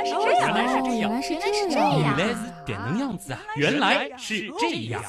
[0.00, 1.10] 来是这样，原来是这样。
[1.10, 2.00] 原来是原来是这样。
[2.00, 3.18] 原来是点能样。
[3.18, 3.40] 子啊！
[3.56, 5.02] 原来是这样。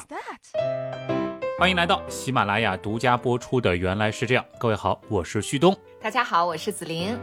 [1.58, 4.44] 欢迎来到喜马拉雅独家播出的《原来是这样》。
[4.60, 5.76] 各位好，我是旭东。
[6.02, 7.18] 大家好，我是子琳。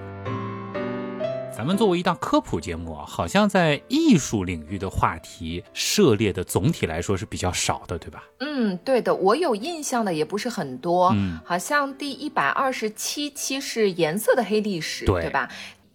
[1.54, 8.22] 咱们作为一档科普节目啊，好像在艺术领域的话题涉猎的总体来说是比较少的，对吧？
[8.38, 15.48] 嗯，对的，我有印象的也不是很多，嗯好像第一百二十七期是颜色的黑历史，对吧？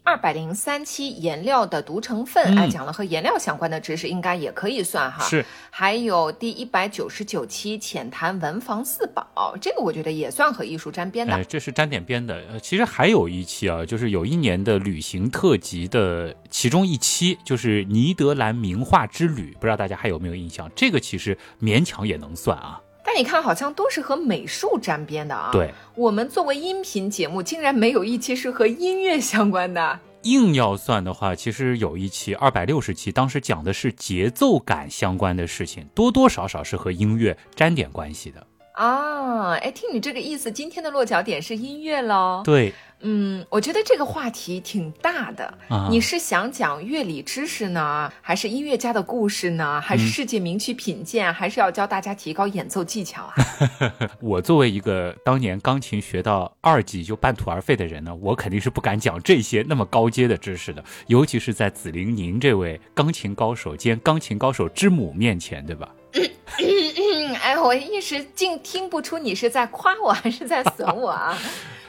[0.06, 5.23] 二百零三期颜料的毒成分，嗯哎，讲了和颜料相关的知识，应该也可以算哈。
[5.23, 5.46] 是。
[5.70, 11.34] 还有第一百九十九期浅谈文房四宝，这个我觉得也算和艺术沾边的。
[11.34, 12.36] 哎，这是沾点边的。
[12.52, 20.70] 呃，其实还有一期啊，就是有一年的旅行特辑的其中一期，就是尼德兰名画之旅，不知道大家还有没有印象？
[20.76, 22.80] 这个其实勉强也能算啊。
[23.13, 29.99] 但你看，好像都是和美术沾边的啊。，对，我们作为音频节目，竟然没有一期是和音乐相关的。
[30.23, 38.48] 硬要算的话，其实有一期二百六十期，当时讲的是节奏感相关的事情，多多少少是和音乐沾点关系的。
[38.73, 42.41] 啊，哎，听你这个意思，今天的落脚点是音乐喽。
[42.43, 42.73] 对，
[43.04, 45.46] 嗯，我觉得这个话题挺大的。
[45.70, 53.35] 啊你是想讲乐理知识呢，还是音乐家的故事呢，还嗯是世界名曲品鉴，还是要教大家提高演奏技巧啊？
[54.21, 65.90] 我作为一个当年钢琴学到二级就半途而废的人呢，我肯定是不敢讲这些那么高阶的知识的，尤其是在紫菱您这位钢琴高手兼钢琴高手之母面前，对吧？
[66.13, 71.38] 嗯， 哎，我一时竟听不出你是在夸我还是在损我啊？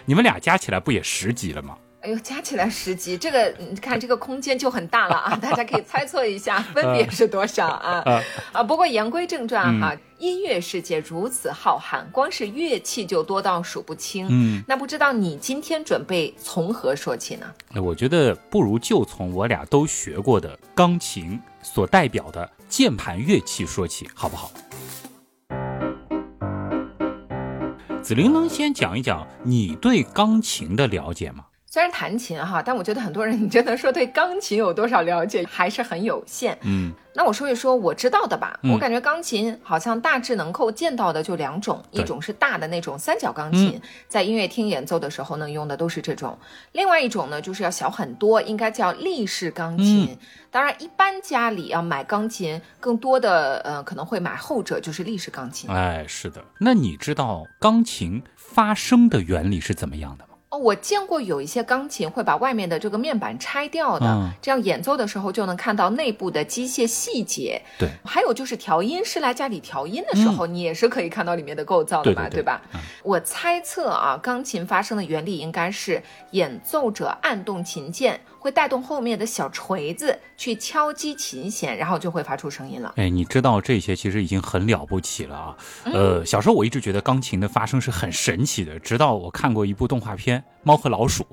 [0.05, 1.77] 你们俩加起来不也十级了吗？
[2.01, 5.37] 哎呦，加起来十级，这个你看这个空间就很大了啊！
[5.41, 8.03] 大家可以猜测一下分别是多少啊？
[8.05, 14.27] 啊啊，不过言归正传哈，音乐世界如此浩瀚，光是乐器就多到数不清。
[14.29, 17.47] 嗯，那不知道你今天准备从何说起呢？
[17.73, 24.51] 那我觉得不如就从我俩都学过的钢琴所代表的键盘乐器说起，好不好？
[28.05, 31.47] 紫菱能先讲一讲你对钢琴的了解吗？
[31.75, 36.57] 虽然弹琴哈，但我觉得很多人你真的说对钢琴有多少了解还是很有限。
[36.63, 38.57] 嗯，那我说一说我知道的吧。
[38.63, 46.39] 嗯我感觉钢琴好像大致能够见到的就两种，对一种是大的那种三角钢琴，嗯在音乐厅演奏的时候呢用的都是这种；
[46.71, 50.11] 另外一种呢就是要小很多，应该叫立式钢琴。
[50.13, 50.19] 嗯
[50.53, 55.69] 当然，一般家里要买钢琴，更多的呃可能会买后者，就是立式钢琴。
[55.69, 56.41] 哎，是的。
[56.61, 60.34] 那你知道钢琴发声的原理是怎么样的吗？
[60.55, 67.61] 哦，我见过有一些钢琴会把外面的这个面板拆掉的，嗯这样演奏的时候就能看到内部的机械细节。
[67.77, 72.63] 对，还有就是调音师来家里调音的时候，你也是可以看到里面的构造的嘛，对对对吧？
[72.75, 76.01] 嗯我猜测啊，钢琴发声的原理应该是
[76.31, 82.93] 演奏者按动琴键，会带动后面的小锤子去敲击琴弦，然后就会发出声音了。
[82.97, 85.57] 哎，你知道这些其实已经很了不起了啊。
[85.85, 91.25] 嗯呃，小时候我一直觉得钢琴的发声是很神奇的，直到我看过一部动画片《猫和老鼠》，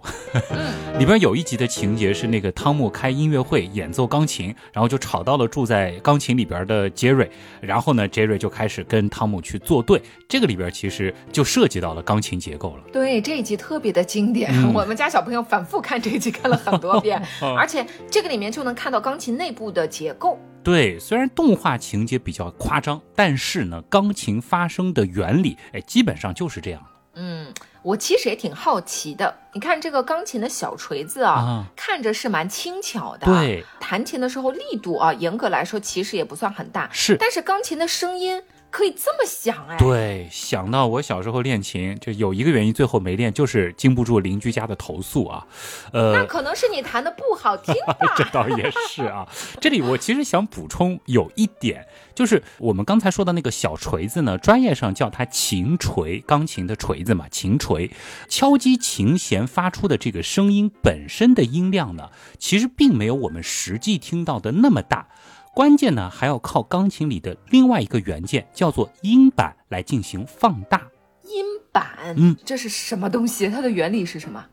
[0.99, 7.29] 里边有一集的情节是那个汤姆开音乐会演奏钢琴，然后就吵到了住在钢琴里边的杰瑞，
[7.61, 10.01] 然后呢，杰瑞就开始跟汤姆去作对。
[10.27, 12.83] 这个里边其实就涉及到了钢琴结构了。
[12.91, 20.39] 对这一集特别的经典，嗯我们家小朋友反复看这一集看了很多遍， 哦而且这个里面就能看到钢琴内部的结构。
[20.63, 27.51] 对，虽然动画情节比较夸张，但是呢，钢琴发声的原理，哎，基本上就是这样的嗯，
[27.83, 29.35] 我其实也挺好奇的。
[29.53, 31.65] 你看这个钢琴的小锤子啊，啊。
[31.75, 37.17] 看着是蛮轻巧的。，对，弹琴的时候力度啊，严格来说其实也不算很大，是。
[37.17, 39.77] 但是钢琴的声音可以这么响哎。。
[39.77, 45.45] 对，想到我小时候练琴，就有一个原因，最后没练，就是经不住邻居家的投诉啊。
[45.91, 47.97] 呃那呃，可能是你弹的不好听吧？
[48.15, 49.27] 这倒也是啊。
[49.59, 57.89] 这里我其实想补充有一点，就是我们刚才说的那个小锤子呢，专业上叫它琴锤，钢琴的锤子嘛，琴锤。
[58.27, 65.07] 敲击琴弦发出的这个声音本身的音量呢，其实并没有我们实际听到的那么大。
[65.53, 70.81] 关键呢，还要靠钢琴里的另外一个元件，叫做音板来进行放大。
[71.23, 73.49] 音板，嗯，这是什么东西？
[73.49, 74.45] 它的原理是什么？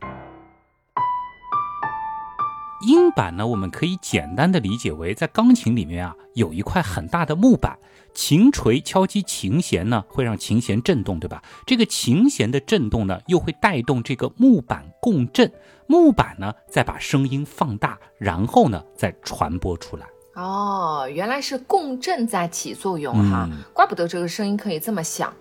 [2.80, 7.76] 音板呢，我们可以简单的理解为，在钢琴里面啊，有一块很大的木板，
[8.14, 11.42] 琴锤敲击琴弦呢，会让琴弦震动，对吧？
[11.66, 15.50] 这个琴弦的震动呢，又会带动这个木板共振，
[15.88, 20.06] 木板呢再把声音放大，然后呢再传播出来。
[20.34, 25.32] 哦，原来是共振在起作用哈，嗯怪不得这个声音可以这么响。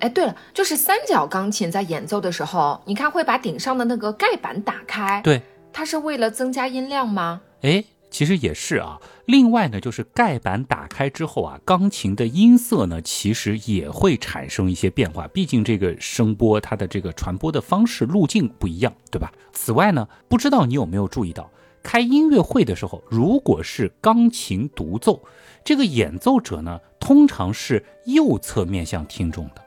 [0.00, 5.40] 哎，对了，就是三角钢琴在演奏的时候，你看会把顶上的那个盖板打开，对，
[5.74, 7.42] 它是为了增加音量吗？
[7.62, 9.00] 哎，其实也是啊。
[9.26, 15.26] 另外呢，就是盖板打开之后啊，钢琴的音色呢，其实也会产生一些变化。
[15.26, 19.32] 毕竟这个声波它的这个传播的方式路径不一样，对吧？
[19.52, 21.50] 此外呢，不知道你有没有注意到，
[21.82, 25.20] 开音乐会的时候，如果是钢琴独奏，
[25.64, 29.64] 这个演奏者呢，通常是右侧面向听众的。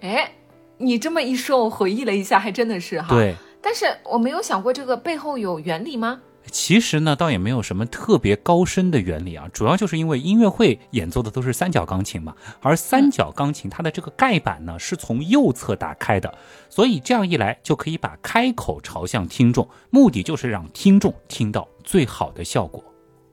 [0.00, 0.32] 哎，
[0.78, 3.14] 你这么一说，我回忆了一下，还真的是哈。
[3.14, 3.34] 对。
[3.60, 6.20] 但是我没有想过这个背后有原理吗？
[6.48, 16.32] 其实呢，倒也没有什么特别高深的原理啊，主要就是因为音乐会演奏的都是三角钢琴嘛，而三角钢琴它的这个盖板呢是从右侧打开的，
[16.70, 22.82] 所以这样一来就可以把开口朝向听众，目的就是让听众听到最好的效果。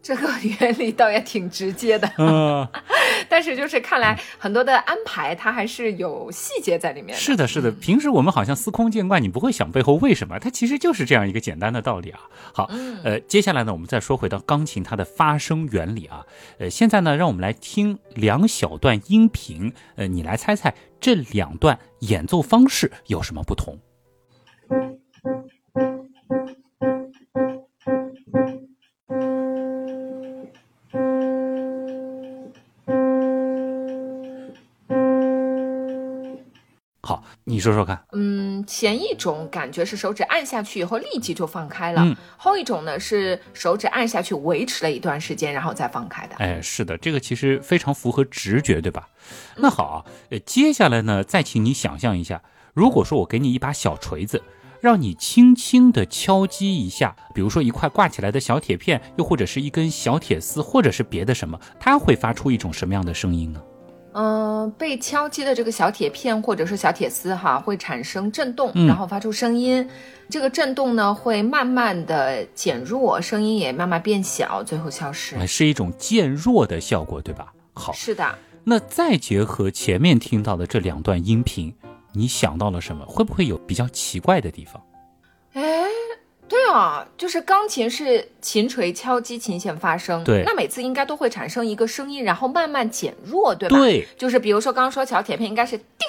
[0.04, 0.28] 这个
[0.60, 2.68] 原理倒也挺直接的，嗯，
[3.30, 7.18] 但是就是看来很多的安排，它还是有细节在里面。
[7.18, 12.20] 是的，是的，平时我们好像司空见惯，你不会想背后为什么，它其实就是这样一个简单的道理啊。
[12.54, 12.70] 好，
[13.06, 16.26] 呃，接下来呢，我们再说回到钢琴它的发声原理啊，
[16.60, 23.80] 呃，现在呢，让我们来听两小段音频，呃，你来猜猜这两段演奏方式有什么不同。
[37.46, 46.36] 你说说看，嗯，前一种感觉是手指按下去以后立即就放开了，后一种呢是手指按下去维持了一段时间然后再放开的。
[46.38, 49.10] 哎，是的，这个其实非常符合直觉，对吧？
[49.58, 52.42] 那好，呃，接下来呢，再请你想象一下，
[52.74, 54.42] 如果说我给你一把小锤子，
[54.80, 63.62] 让你轻轻的敲击一下，比如说一块挂起来的小铁片，又或者是一根小铁丝，或者是别的什么，它会发出一种什么样的声音呢？
[64.14, 69.88] 嗯，被敲击的这个小铁片或者是小铁丝哈，会产生震动，然后发出声音。
[70.30, 75.48] 这个震动呢，会慢慢的减弱，声音也慢慢变小，最后消失。
[75.48, 77.52] 是一种渐弱的效果，对吧？
[77.74, 78.38] 好，是的。
[78.64, 81.74] 那再结合前面听到的这两段音频，
[82.14, 83.06] 你想到了什么？
[83.06, 84.82] 会不会有比较奇怪的地方？
[85.54, 85.84] 哎。
[86.54, 93.76] 对啊，就是钢琴是琴锤敲击琴弦发声，对，那每次应该都会产生一个声音，然后慢慢减弱，对吧？
[93.80, 96.08] 对，就是比如说刚刚说小铁片应该是叮，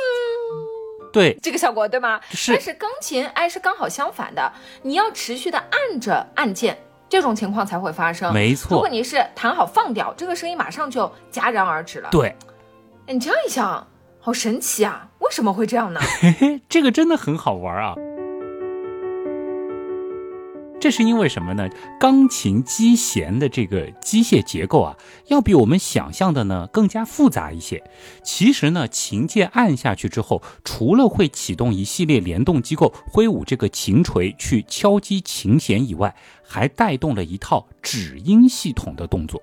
[1.15, 2.21] 对，这个效果对吗？
[2.31, 2.53] 是。
[2.53, 4.53] 但是钢琴哎是刚好相反的，
[4.83, 6.77] 你要持续的按着按键，
[7.09, 8.31] 这种情况才会发生。
[8.35, 8.69] 没错。
[8.73, 12.11] 如果你是弹好放掉，这个声音马上就戛然而止了。
[12.11, 12.37] 对，
[13.07, 13.87] 你这样一想，
[14.21, 15.09] 好神奇啊！
[15.21, 16.01] 为什么会这样呢？
[16.21, 17.95] 嘿嘿，这个真的很好玩啊。
[20.85, 21.67] 这是因为什么呢？
[21.99, 24.95] 钢琴击弦的这个机械结构啊，
[25.29, 27.83] 要比我们想象的呢更加复杂一些。
[28.23, 36.15] 其实呢，琴键按下去之后，除了会启动一系列联动机构挥舞这个琴锤去敲击琴弦以外，
[36.47, 39.43] 还带动了一套止音系统的动作。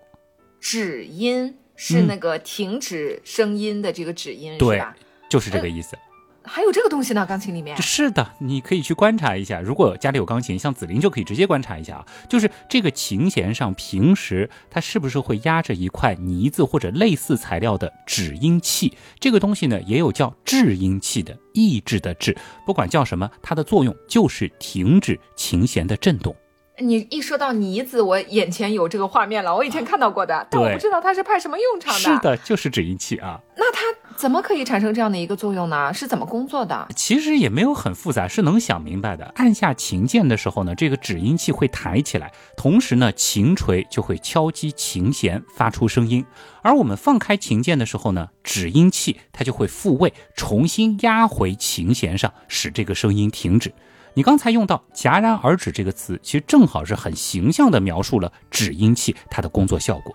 [0.59, 4.95] 止音是那个停止声音的这个止音，是吧，
[5.27, 5.97] 就是这个意思。
[6.43, 9.61] 还有这个东西呢，钢琴里面是的，你可以去观察一下。
[9.61, 12.05] 如果家里有钢琴，像紫菱就可以直接观察一下啊。
[12.27, 18.91] 就是这个琴弦上，平时它是不是会压着一块呢子或者类似材料的止音器？
[19.19, 22.35] 这个东西呢，也有叫制音器的，抑制的制，
[22.65, 26.35] 不管叫什么，它的作用就是停止琴弦的震动。
[26.81, 29.55] 你一说到呢子，我眼前有这个画面了。
[29.55, 31.99] 我以前看到过的，但我不知道它是派什么用场的。
[31.99, 33.39] 是的，就是止音器啊。
[33.55, 33.81] 那它
[34.15, 35.93] 怎么可以产生这样的一个作用呢？
[35.93, 36.87] 是怎么工作的？
[36.95, 39.25] 其实也没有很复杂，是能想明白的。
[39.35, 46.25] 按下琴键的时候呢，这个止音器会抬起来，同时呢，琴锤就会敲击琴弦，发出声音。
[46.63, 53.71] 而我们放开琴键的时候呢，止音器它就会复位，重新压回琴弦上，使这个声音停止。
[54.13, 60.13] 你刚才用到“戛然而止”这个词，其实正好是很形象地描述了止音器它的工作效果。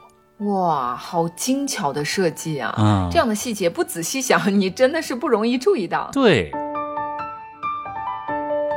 [0.52, 2.74] 哇，好精巧的设计啊！
[2.76, 6.10] 嗯，这样的细节不仔细想，你真的是不容易注意到。
[6.12, 6.50] 对。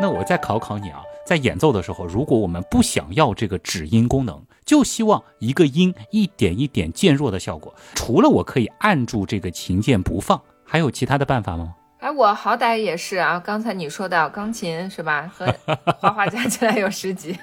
[0.02, 11.76] 那我再考考你啊，在演奏的时候，如果我们不想要这个止音功能，就希望一个音一点一点渐弱的效果，除了我可以按住这个琴键不放，还有其他的办法吗？
[12.00, 15.30] 哎，我好歹也是啊，刚才你说的钢琴是吧？
[15.36, 15.46] 和
[16.00, 17.38] 画画加起来有十级，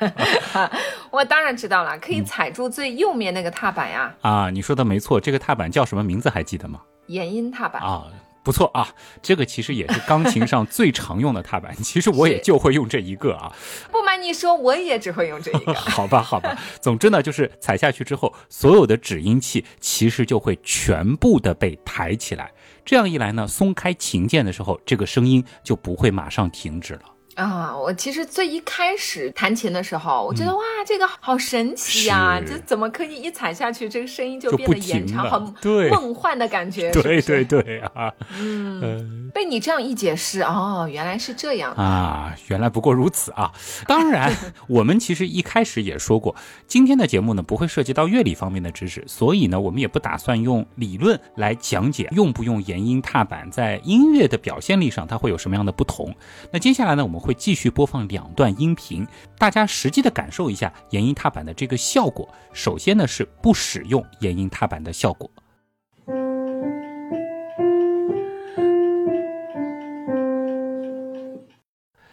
[1.12, 4.14] 我当然知道了，可以踩住最右面那个踏板呀。
[4.22, 6.80] 啊，你说的没错，这个踏板叫什么名字还记得吗？
[7.08, 8.06] 延音踏板啊，
[8.42, 8.88] 不错啊，
[9.20, 13.52] 这个其实也是钢琴上最常用的踏板，其实我也就会用这一个啊。
[13.92, 15.74] 不瞒你说，我也只会用这一个。
[15.74, 22.50] 好吧，好吧，总之呢，就是踩下去之后，所有的止音器其实就会全部的被抬起来。
[22.86, 27.00] 这样一来呢，松开琴键的时候，这个声音就不会马上停止了。
[27.36, 32.40] 啊，我其实最一开始弹琴的时候，我觉得哇，这个好神奇呀！
[32.40, 36.90] 这怎么可以一踩下去，这个声音就变得延长，很梦幻的感觉。
[36.92, 43.52] 对对对啊，嗯，被你这样一解释，哦，原来是这样啊，原来不过如此啊。
[43.86, 44.34] 当然，
[44.66, 46.34] 我们其实一开始也说过，
[46.66, 56.14] 今天的节目呢不会涉及到乐理方面的知识，所以呢，我们也不打算用理论来讲解用不用延音踏板在音乐的表现力上它会有什么样的不同。
[56.50, 57.20] 那接下来呢，我们。
[57.26, 59.04] 会继续播放两段音频，
[59.36, 62.32] 大家实际的感受一下延音踏板的这个效果。
[62.52, 65.28] 首先呢是不使用延音踏板的效果，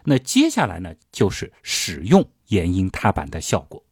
[0.03, 3.84] 那接下来呢就是使用延音踏板的效果。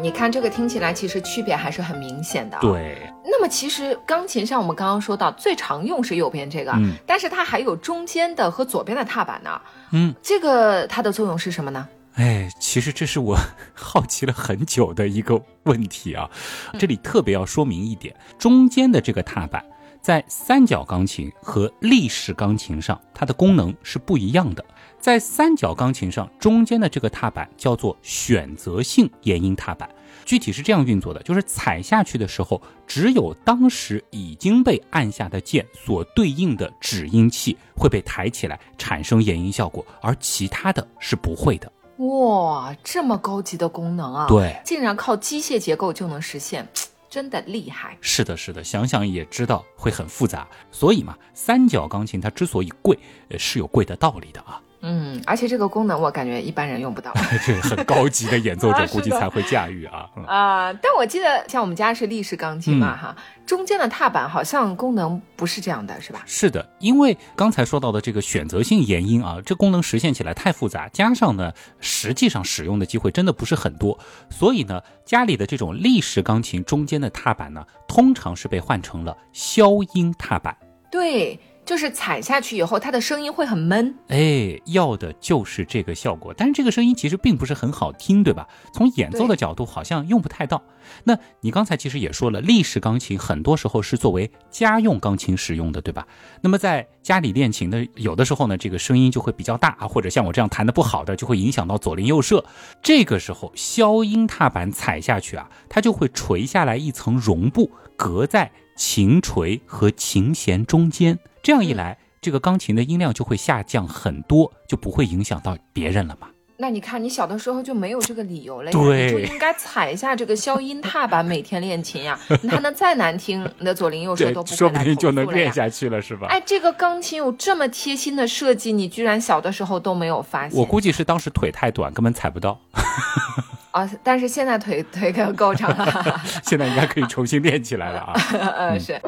[0.00, 2.58] 你看这个听起来其实区别还是很明显的。
[2.60, 2.96] 对。
[3.24, 9.60] 那么其实钢琴上我们刚刚说到最常用是右边这个，嗯，但是它还有中间的和左边的踏板呢。
[9.92, 11.88] 嗯，这个它的作用是什么呢？
[12.14, 13.36] 哎，其实这是我
[13.72, 16.28] 好奇了很久的一个问题啊。
[16.78, 19.64] 这里特别要说明一点，中间的这个踏板
[20.02, 24.64] 在三角钢琴和立式钢琴上，它的功能是不一样的。
[25.00, 29.88] 在三角钢琴上，中间的这个踏板叫做选择性延音踏板，
[30.26, 41.72] 具体是这样运作的：就是踩下去的时候，只有当时已经被按下的键所对应的指音器会被抬起来，产生延音效果，而其他的是不会的。
[41.96, 44.26] 哇，这么高级的功能啊！
[44.28, 46.66] 对，竟然靠机械结构就能实现，
[47.08, 47.96] 真的厉害。
[48.02, 50.46] 是的，是的，想想也知道会很复杂。
[50.70, 52.98] 所以嘛，三角钢琴它之所以贵，
[53.30, 54.60] 呃，是有贵的道理的啊。
[54.82, 57.12] 嗯，而且这个功能我感觉一般人用不到，
[57.46, 60.08] 这很高级的演奏者 估计才会驾驭啊。
[60.26, 66.22] 啊，但我记得像我们家是立式钢琴嘛，哈，中间的踏板好像功能不是这样的，是吧？
[66.24, 73.98] 是的，因为刚才说到的这个选择性延音啊，这功能实现起来太复杂，加上呢，实际上使用的机会真的不是很多，
[74.30, 80.56] 所以呢，家里的这种立式钢琴中间的踏板呢，通常是被换成了消音踏板。
[80.90, 81.38] 对。
[81.70, 83.94] 就是踩下去以后，它的声音会很闷。
[84.08, 86.34] 哎，要的就是这个效果。
[86.36, 88.48] 但是这个声音其实并不是很好听，对吧？
[88.74, 90.60] 从演奏的角度，好像用不太到。
[91.04, 96.04] 那你刚才其实也说了，立式钢琴很多时候是作为家用钢琴使用的，对吧？
[96.40, 102.44] 那么在家里练琴的，有的时候呢，这个声音就会比较大啊，或者像我这样弹的不好的，就会影响到左邻右舍。
[102.82, 111.16] 这个时候，消音踏板踩下去啊，它就会垂下来一层绒布，隔在琴锤和琴弦中间。
[111.42, 116.28] 这样一来，这个钢琴的音量就会下降很多，就不会影响到别人了嘛。
[116.58, 122.20] 那你看，你小的时候就没有这个理由了，对，就应该踩一下这个消音踏板，每天练琴呀。
[122.42, 126.26] 你弹的再难听，你的左邻右舍都不会说不定就能练下去了，是吧？
[126.28, 130.60] 哎，这个钢琴有这么贴心的设计，你居然小的时候都没有发现？
[130.60, 132.60] 我估计是当时腿太短，根本踩不到。
[133.72, 138.12] 啊，但是现在腿腿可够长了， 现在应该可以重新练起来了啊。
[138.58, 139.00] 嗯，是。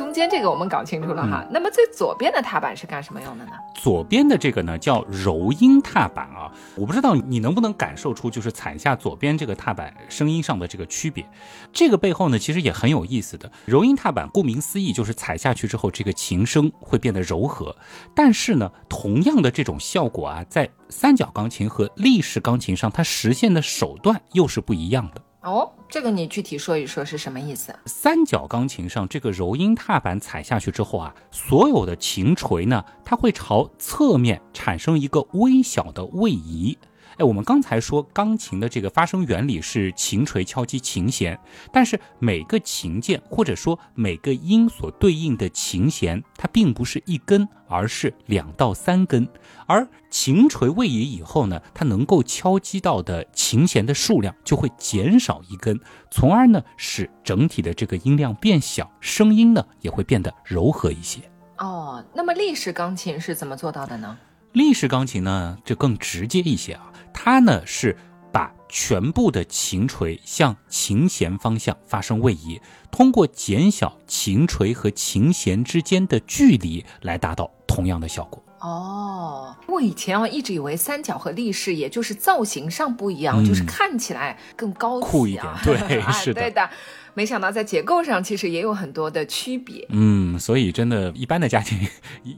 [0.00, 3.50] 中间这个我们搞清楚了哈，那么最左边的踏板是干什么用的呢？
[3.74, 11.22] 左边的这个呢叫柔音踏板啊，我不知道你能不能感受出就是踩下左边这个踏板声音上的这个区别。
[11.70, 17.76] 这个背后呢其实也很有意思的，柔音踏板顾名思义就是踩下去之后这个琴声会变得柔和，
[18.14, 25.20] 但是呢同样的这种效果啊，在三角钢琴和立式钢琴上它实现的手段又是不一样的。
[25.42, 27.74] 哦，这个你具体说一说是什么意思？
[27.86, 36.76] 三角钢琴上这个柔音踏板踩下去之后啊，所有的琴锤呢，它会朝侧面产生一个微小的位移。
[37.16, 41.38] 哎，我们刚才说钢琴的这个发声原理是琴锤敲击琴弦，
[41.72, 49.26] 但是每个琴键或者说每个音所对应的琴弦，它并不是一根，而是两到三根。
[49.70, 55.78] 而琴锤位移以后呢，它能够敲击到的琴弦的数量就会减少一根，
[56.10, 61.20] 从而呢使整体的这个音量变小，声音呢也会变得柔和一些。
[61.58, 64.18] 哦，那么立式钢琴是怎么做到的呢？
[64.54, 66.90] 立式钢琴呢，就更直接一些啊。
[67.12, 67.96] 它呢是
[68.32, 72.60] 把全部的琴锤向琴弦方向发生位移，
[72.90, 78.42] 通过减小琴锤和琴弦之间的距离来达到同样的效果。
[78.60, 85.44] 哦，我以前啊一直以为三角和立式也就是造型上不一样，就是看起来更高酷一点。
[85.64, 85.76] 对，
[86.12, 86.68] 是的，对的。
[87.12, 89.84] 没想到在结构上其实也有很多的区别。
[89.88, 91.88] 嗯，所以真的，一般的家庭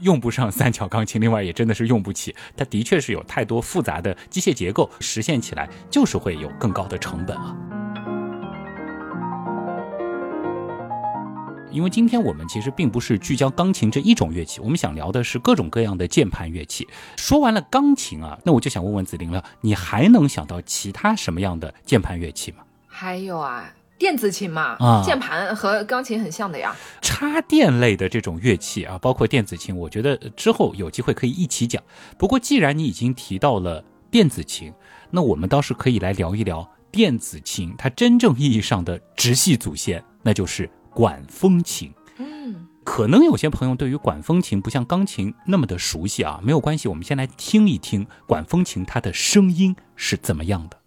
[0.01, 2.35] 用不上三角钢琴，另外也真的是用不起。
[2.57, 7.55] 它的确是有太多复杂的机械结构，实现起来就是会有更高的成本啊。
[11.73, 16.87] 因为今天我们其实并不是聚焦钢琴这一种乐器，我们想聊的是各种各样的键盘乐器。
[17.17, 22.59] 说完了钢琴啊，那我就想问问子玲了，你还能想到其他什么样的键盘乐器吗？
[22.85, 26.75] 还有啊，电子琴嘛，啊键盘和钢琴很像的呀。
[27.01, 31.81] 插电类的这种乐器啊，包括电子琴，我觉得之后有机会可以一起讲。
[32.19, 34.71] 不过既然你已经提到了电子琴，
[35.09, 41.91] 那我们倒是可以来聊一聊电子琴它真正意义上的直系祖先，那就是管风琴。
[42.17, 50.77] 嗯，可能有些朋友对于管风琴不像钢琴那么的熟悉啊，没有关系，我们先来听一听管风琴它的声音是怎么样的。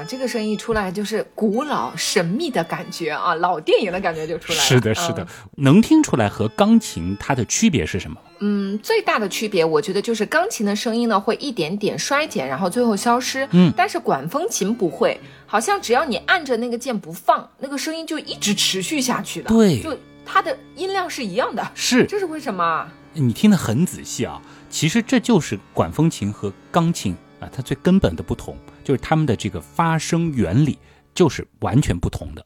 [0.00, 4.64] 哇，这个声音一出来就是古老神秘的感觉啊，老电影的感觉就出来了。
[4.64, 5.26] 是的，是的，
[5.56, 8.18] 能听出来和钢琴它的区别是什么？
[8.38, 13.46] 嗯，最大的区别我觉得就是钢琴的声音呢会一点点衰减，然后最后消失。
[13.50, 19.48] 嗯，但是管风琴不会，好像只要你按着那个键不放，那个声音就一直持续下去的。
[19.48, 21.70] 对就它的音量是一样的。
[21.74, 22.90] 是这是为什么啊？
[23.12, 24.40] 你听得很仔细啊，
[24.70, 28.56] 其实这就是管风琴和钢琴啊，它最根本的不同，
[28.90, 30.76] 就是它们的这个发声原理
[31.14, 32.44] 就是完全不同的。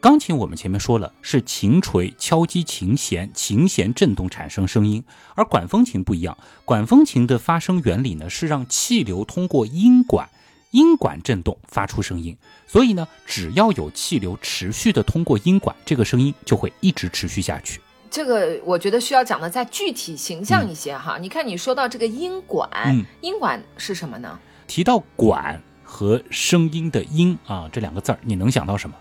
[0.00, 5.04] 钢琴我们前面说了是琴锤敲击琴弦，琴弦振动产生声音，
[5.36, 10.28] 而管风琴不一样，管风琴的发声原理呢是让气流通过音管。
[10.72, 12.36] 音管振动发出声音，
[12.66, 17.80] 所以呢，只要有气流持续的通过音管，这个声音就会一直持续下去。
[18.10, 21.16] 这个我觉得需要讲的再具体形象一些哈。
[21.18, 24.36] 你看你说到这个音管，嗯音管是什么呢？
[24.66, 25.62] 提到管
[25.94, 28.96] 和声音的音啊这两个字儿，你能想到什么？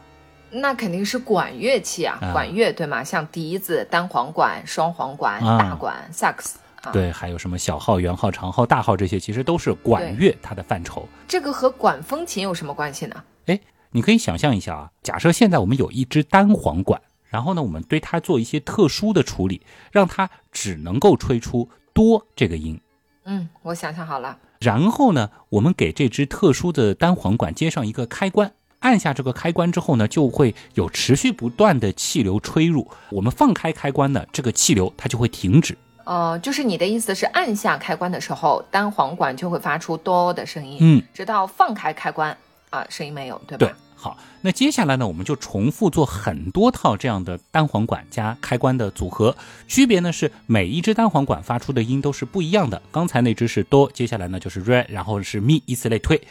[0.52, 3.04] 那肯定是管乐器啊，啊管乐对吗？
[3.04, 6.60] 像笛子、单簧管、双簧管、啊大管、萨克斯。
[6.84, 11.08] 啊，对，还有什么小号、圆号、长号、大号这些，其实都是管乐它的范畴。
[11.28, 13.24] 这个和管风琴有什么关系呢？
[13.48, 22.80] 哎，你可以想象一下啊，假设现在我们有一支单簧管，然后呢，我们对它做一些特殊的处理，让它只能够吹出多这个音。
[23.26, 32.90] 嗯，我想想好了，然后呢，我们给这只特殊的单簧管接上一个开关，按下这个开关之后呢，就会有持续不断的气流吹入。
[33.10, 35.78] 我们放开开关呢，这个气流它就会停止。
[36.06, 42.38] 呃，就是你的意思是按下开关的时候，单簧管就会发出哆的声音，嗯，直到放开开关
[42.72, 43.68] 啊，声音没有，对吧？
[43.68, 49.34] 对，好，那接下来呢，我们就重复做很多套这样的单簧管加开关的组合，
[49.66, 52.82] 区别呢是每一只单簧管发出的音都是不一样的。
[52.92, 56.22] 刚才那只是哆，接下来呢就是 re，然后是咪，以此类推。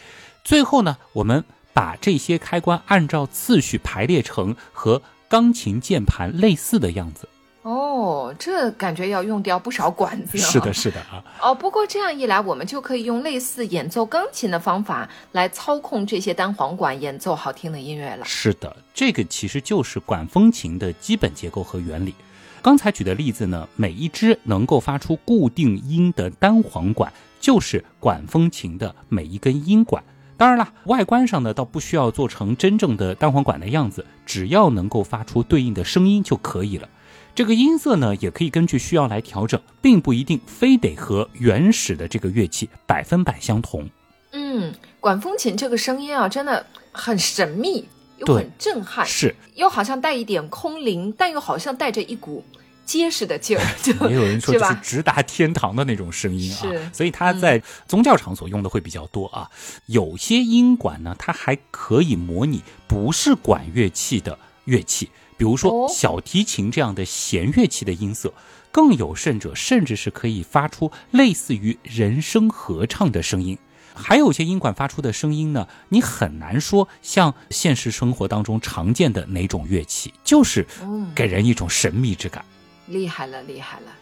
[0.44, 7.26] 最后呢，我们把这些开关按照次序排列成和钢琴键盘类似的样子。
[7.62, 10.42] 哦，这感觉要用掉不少管子呢。
[10.42, 11.22] 是的，是的啊。
[11.40, 18.25] 哦，不过这样一来，我们就可以用类似演奏钢琴的方法来操控这些单簧管，演奏好听的音乐了。
[18.25, 22.12] 是的，这个其实就是管风琴的基本结构和原理。
[22.61, 30.03] 刚才举的例子呢，每一支能够发出固定音的单簧管，就是管风琴的每一根音管。
[30.37, 36.88] 当然啦，外观上呢，倒不需要做成真正的单簧管的样子，只要能够发出对应的声音就可以了。
[37.35, 43.88] 这个音色呢，也可以根据需要来调整，并不一定非得和原始的这个乐器百分百相同。
[44.33, 52.45] 嗯，管风琴这个声音啊，真的很神秘，又很震撼，是，又好像带一点空灵，但又好像带着一股
[52.85, 54.75] 结实的劲儿， 就也有人说就是？
[54.83, 59.51] 直达天堂的那种声音啊，所以它在宗教场所用的会比较多啊。
[59.87, 68.33] 有些音管呢，它还可以模拟不是管乐器的乐器，比如说哦小提琴这样的弦乐器的音色。
[68.75, 73.59] 更有甚者，甚至是可以发出类似于人声合唱的声音。
[73.95, 82.42] 还有些音管发出的声音呢，你很难说像现实生活当中常见的哪种乐器，就是嗯，给人一种神秘之感。
[82.87, 83.92] 厉害了，厉害了。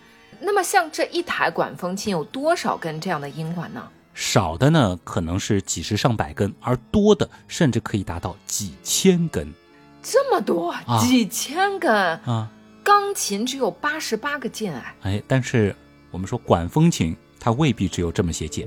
[0.40, 3.82] 那么像这一台管风琴有多少根这样的音管呢？
[4.14, 9.52] 少的呢可能是几十上百根，而多的甚至可以达到几千根
[10.02, 11.92] 这么多，啊几千根。
[11.92, 12.50] 啊！
[12.82, 15.76] 钢琴只有八十八个键哎，哎，但是
[16.10, 18.66] 我们说管风琴，它未必只有这么些键。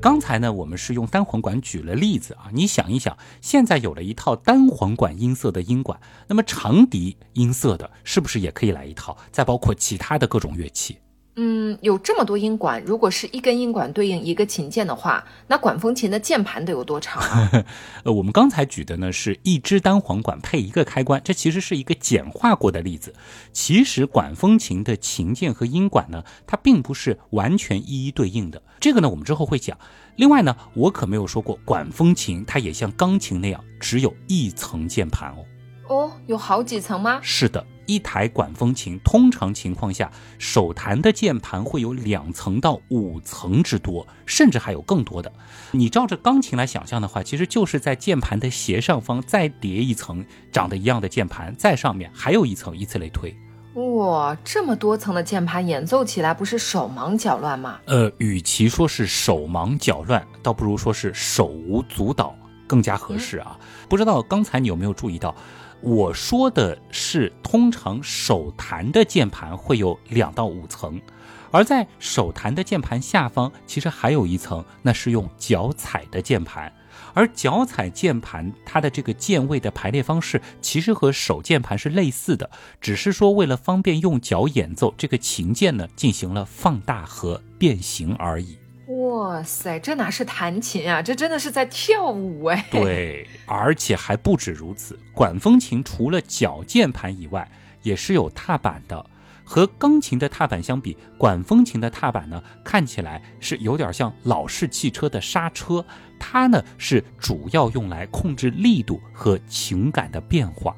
[0.00, 9.16] 刚才呢，我们是用单簧管举了例子啊，你想一想，现在有了一套单簧管音色的音管，那么长笛音色的，是不是也可以来一套？
[9.30, 10.98] 再包括其他的各种乐器，
[11.38, 17.50] 嗯，有这么多音管，如果是一根音管对应一个琴键的话，那管风琴的键盘得有多长啊？
[18.04, 23.14] 呃，我们刚才举的呢是一支单簧管配一个开关，这其实是一个简化过的例子。
[23.52, 28.62] 其实管风琴的琴键和音管呢，它并不是完全一一对应的。
[28.80, 29.76] 这个呢，我们之后会讲。
[30.16, 35.44] 另外呢，我可没有说过管风琴它也像钢琴那样只有一层键盘哦。
[35.88, 37.20] 哦，有好几层吗？
[37.22, 37.62] 是的。
[37.86, 45.32] 一台管风琴，通常情况下，手弹的键盘会有两层到五层之多，甚至还有更多的。
[45.70, 53.34] 你照着钢琴来想象的话，其实就是在键盘的斜上方再叠一层长得一样的键盘，在上面还有一层，以此类推。
[53.74, 57.78] 哇，这么多层的键盘，演奏起来不是手忙脚乱吗？
[57.84, 62.34] 呃，与其说是手忙脚乱，倒不如说是手无足蹈
[62.66, 63.58] 更加合适啊。
[63.86, 65.36] 不知道刚才你有没有注意到？
[65.82, 71.00] 我说的是，通常手弹的键盘会有两到五层，
[71.50, 76.72] 而在手弹的键盘下方，其实还有一层，那是用脚踩的键盘。
[77.12, 88.58] 而脚踩键盘它的这个键位的排列方式，其实和手键盘是类似的，只是说为了方便用脚演奏，这个琴键呢进行了放大和变形而已。
[88.86, 92.66] 哇塞，这哪是弹琴啊，这真的是在跳舞哎！
[92.70, 97.50] 对，而且还不止如此，管风琴除了脚键盘以外，
[97.82, 99.04] 也是有踏板的。
[99.48, 105.84] 和钢琴的踏板相比，管风琴的踏板呢，看起来是有点像老式汽车的刹车，
[106.18, 110.76] 它呢是主要用来控制力度和情感的变化。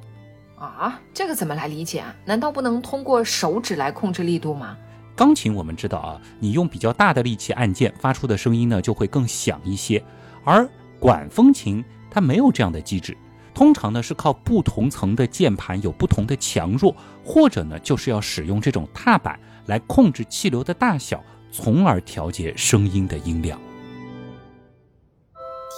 [0.58, 2.14] 啊，这个怎么来理解啊？
[2.26, 4.76] 难道不能通过手指来控制力度吗？
[5.18, 10.00] 钢琴我们知道啊，你用比较大的力气按键，发出的声音呢就会更响一些。
[10.44, 10.64] 而
[11.00, 13.16] 管风琴它没有这样的机制，
[13.52, 23.58] 通常呢是靠不同层的键盘有不同的强弱，或者呢就是要使用这种踏板来控制气流的大小，从而调节声音的音量。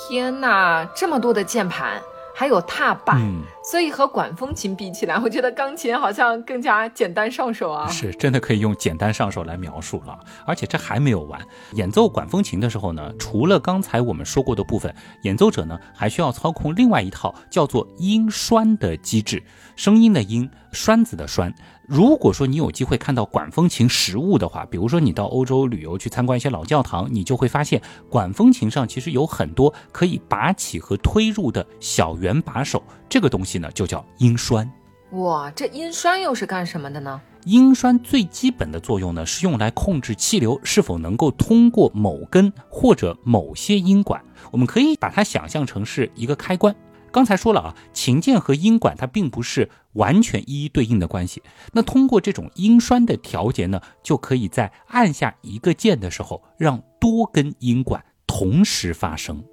[0.06, 1.98] 天哪，这么多的键盘！
[2.40, 3.20] 还有踏板，
[3.62, 7.86] 所以和管风琴比起来，我觉得钢琴好像更加简单上手啊。
[7.88, 10.18] 是真的可以用简单上手来描述了。
[10.46, 11.38] 而且这还没有完，
[11.74, 19.42] 演奏管风琴的时候呢，除了刚才我们说过的部分，演奏者呢还需要操控另外一套叫做音栓的机制，
[19.76, 21.54] 声音的音，栓子的栓。
[21.90, 34.70] 如果说你有机会看到管风琴实物的话，比如说你到欧洲旅游去参观一些老教堂，你就会发现管风琴上其实有很多可以拔起和推入的小圆把手，这个东西呢就叫音栓。
[35.14, 37.20] 哇，这音栓又是干什么的呢？
[37.44, 44.22] 音栓最基本的作用呢是用来控制气流是否能够通过某根或者某些音管，
[44.52, 46.72] 我们可以把它想象成是一个开关。
[47.12, 51.42] 刚才说了啊，琴键和音管它并不是完全一一对应的关系。
[51.72, 59.44] 那通过这种音栓的调节呢，就可以在按下一个键的时候，让多根音管同时发声。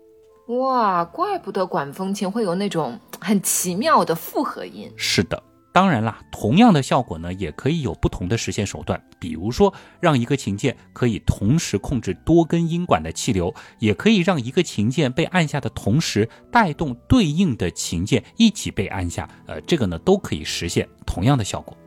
[0.47, 4.91] 哇，怪不得管风琴会有那种很奇妙的复合音。
[4.95, 5.43] 是的。
[5.77, 8.99] 当然啦，同样的效果呢，也可以有不同的实现手段。
[9.19, 19.29] 比如说，让一个琴键可以同时控制多根音管的气流，也可以让一个琴键被按下的同时，带动对应的琴键一起被按下。
[19.45, 21.77] 呃，这个呢，都可以实现同样的效果。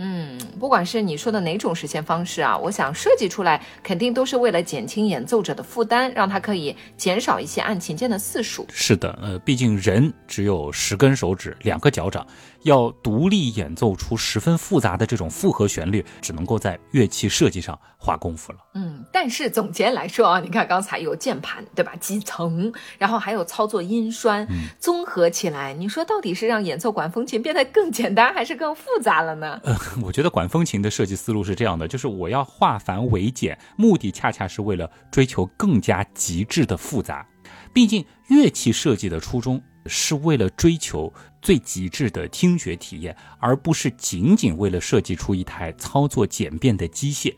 [0.00, 8.64] 嗯，不管是你说的哪种实现方式啊，我想设计出来肯定都是为了减轻演奏者的负担，让他可以减少一些按琴键的次数。
[8.70, 12.24] 是的，呃，毕竟人只有十根手指，两个脚掌。
[12.68, 18.58] 要独立演奏出十分复杂的这种复合旋律，只能够在乐器设计上花功夫了。
[18.74, 21.96] 嗯，但是总结来说啊，你看刚才有键盘，对吧？
[21.96, 24.46] 几层，然后还有操作音栓，
[24.78, 29.58] 综合起来，你说到底是让演奏管风琴变得更简单，还是更复杂了呢？
[29.64, 37.26] 呃，我觉得管风琴的设计思路是这样的，就是我要化繁为简，目的恰恰是为了追求更加极致的复杂。
[37.72, 41.12] 毕竟乐器设计的初衷是为了追求。
[41.40, 47.32] 最极致的听觉体验，而不是仅仅为了设计出一台操作简便的机械。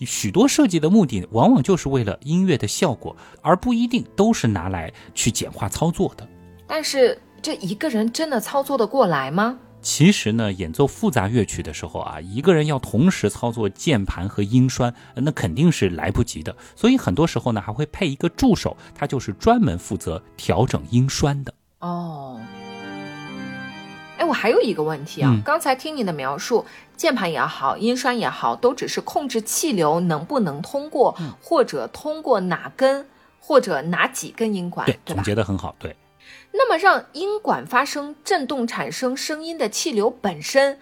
[0.00, 6.28] 许多设计的目的，往往就是为了音乐的效果，而不一定都是拿来去简化操作的。
[6.66, 9.58] 但是，这一个人真的操作得过来吗？
[9.80, 16.42] 其实呢，演奏复杂乐曲的时候啊，一个人要同时操作键盘和音栓，那肯定是来不及
[21.80, 22.40] 哦。
[24.18, 26.64] 哎，我还有一个问题啊，刚才听你的描述，
[26.96, 33.06] 键盘也好，音栓也好，都只是控制气流能不能通过，或者通过哪根
[33.38, 35.94] 或者哪几根音管，对总结的很好，对。
[36.52, 40.78] 那么让音管发生震动产生声音的气流本身，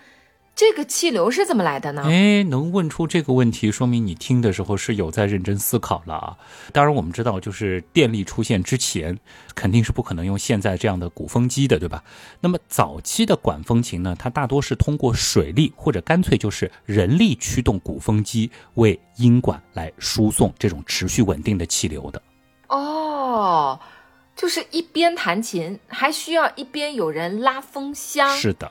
[0.56, 2.02] 这个气流是怎么来的呢？
[2.04, 6.36] 哎，能问出这个问题，说明你听的时候是有在认真思考了啊。
[6.72, 9.18] 当然，我们知道，就是电力出现之前，
[9.56, 12.04] 肯定是不可能用现在这样的鼓风机的，对吧？
[12.40, 22.22] 那么早期的管风琴呢，它大多是通过水力或者干脆就是人力驱动鼓风机为音管来输送这种持续稳定的气流的。
[22.68, 23.80] 哦，
[24.36, 28.30] 就是一边弹琴，还需要一边有人拉风箱。
[28.36, 28.70] 是的。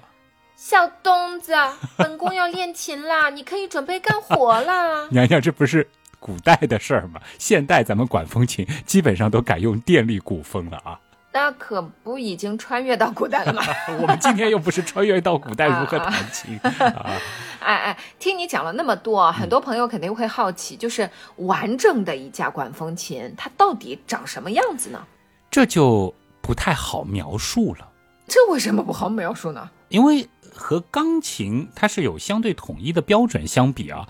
[0.66, 1.54] 小东子，
[1.98, 5.06] 本宫要练琴啦，你可以准备干活啦。
[5.12, 5.86] 娘娘，这不是
[6.22, 7.20] 古代的事儿吗？
[7.38, 10.98] 现代咱们管风琴基本上都改用电力鼓风了啊。
[11.34, 13.62] 那可不已经穿越到古代了吗？
[14.00, 17.12] 我们今天又不是穿越到古代，如何 弹琴啊？
[17.60, 25.06] 哎哎，听你讲了那么多，很多朋友肯定会好奇，就是完整的一架管风琴，它到底长什么样子呢？
[25.52, 27.90] 这就不太好描述了。
[28.30, 29.70] 这为什么不好描述呢？
[29.90, 30.26] 因为。
[30.56, 34.08] 和钢琴它是有相对统一的标准相比啊，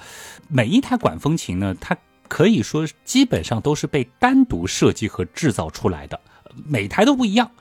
[0.47, 6.19] 每一台管风琴呢，它可以说基本上都是被单独设计和制造出来的，
[6.65, 7.51] 每台都不一样。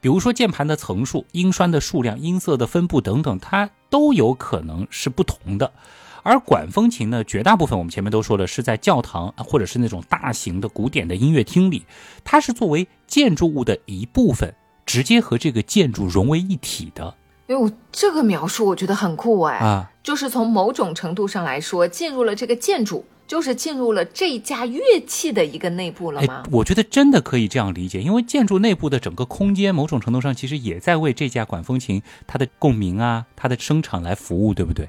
[0.00, 5.72] 比如说键盘的层数、音栓的数量、音色的分布等等，它都有可能是不同的。
[6.24, 11.84] 而管风琴呢，绝大部分我们前面都说了，是在教堂或者是那种大型的古典的音乐厅里，
[12.24, 14.54] 它是作为建筑物的一部分，
[14.86, 17.16] 直接和这个建筑融为一体的。
[17.48, 19.56] 哎呦，这个描述我觉得很酷哎！
[19.56, 26.44] 啊，就是从某种程度上来说，进入了这个建筑，就是进入了这架乐器的一个内部了吗？
[26.50, 34.88] 我觉得真的可以这样理解，因为建筑内部的整个空间，某种程度上其实也在为这架管风琴它的共鸣啊，它的声场来服务，对不对？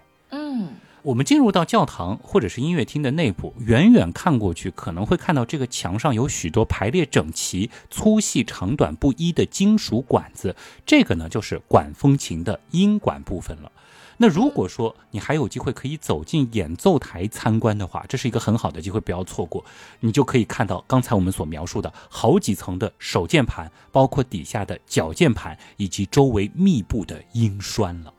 [1.03, 10.55] 我们进入到教堂或者是音乐厅的内部，远远看过去，可能会看到这个墙上有许多排列整齐、粗细长短不一的金属管子。
[10.85, 13.69] 这个呢，就是管风琴的音管部分了。
[14.15, 19.65] 那如果说你还有机会可以走进演奏台参观的话，这是一个很好的机会，不要错过。
[19.99, 22.93] 你就可以看到刚才我们所描述的好几层的。
[22.97, 28.13] 手键盘，包括底下的脚键盘，以及周围密布的音栓了。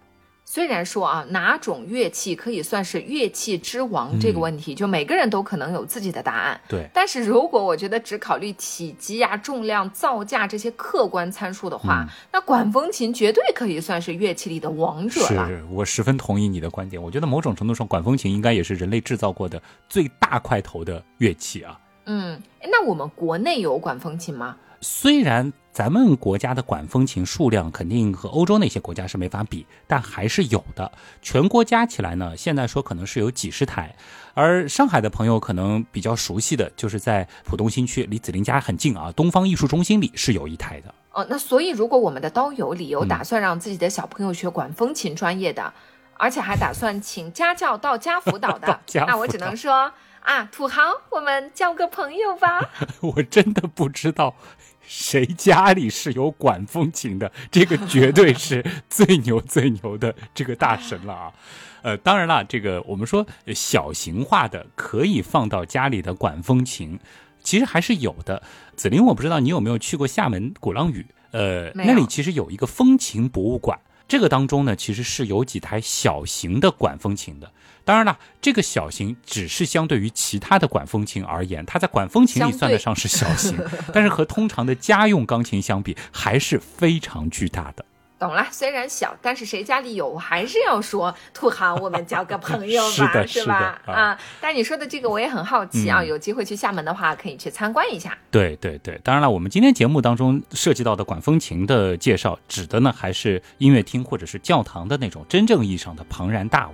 [0.54, 6.60] 虽然说啊，哪种乐器可以算是乐器之王这个问题，就每个人都可能有自己的答案。
[6.68, 15.48] 对，但是如果我觉得只考虑体积呀、重量、造价这些客观参数的话，那管风琴绝对可以算是乐器里的王者了。
[15.48, 17.02] 是我十分同意你的观点。
[17.02, 21.76] 我觉得某种程度上，管风琴应该也是人类制造过的最大块头的乐器啊。
[22.04, 24.54] 嗯，那我们国内有管风琴吗？
[24.80, 25.52] 虽然。
[25.74, 30.92] 咱们国家的管风琴数量肯定和欧洲那些国家是没法比，但还是有的。
[31.20, 33.92] 全国加起来呢，现在说可能是有几十台。
[34.34, 40.94] 而上海的朋友可能比较熟悉的就是在浦东新区，离紫林家很近啊，东方艺术中心里是有一台的。
[41.10, 45.74] 哦，那所以如果我们的刀友里有打算让自己的小朋友学管风琴专业的，
[46.16, 52.60] 而且还打算请家教到家辅导的， 那我只能说啊，土豪，我们交个朋友吧。
[53.02, 54.36] 我真的不知道。
[54.86, 57.30] 谁家里是有管风琴的？
[57.50, 61.32] 这个绝对是最牛最牛的这个大神了啊！
[61.82, 66.98] 呃，当然了，这个我们说小型化的可以放到家里的管风琴，
[67.42, 68.42] 其实还是有的。
[68.74, 71.06] 紫林，我不知道你有没有去过厦门鼓浪屿？
[71.32, 77.52] 呃，那里其实有一个风琴博物馆，这个当中呢，其实是有几台小型的管风琴的。
[77.84, 83.58] 当然了，这个小型只是相对于其他的管风琴而言，它在管风琴里算得上是小型，
[83.92, 87.84] 但是和通常的家用钢琴相比，还是非常巨大的。
[88.16, 93.78] 懂了，虽然小，但是谁家里有，我还是要说土豪，我们交个朋友吧， 是吧？
[93.84, 98.16] 啊，但你说的这个我也很好奇啊，有机会去厦门的话，可以去参观一下。
[98.30, 106.72] 对对对，当然了，我们今天节目当中涉及到的管风琴的介绍，指的呢还是音乐厅或者是教堂的那种真正意义上的庞然大物。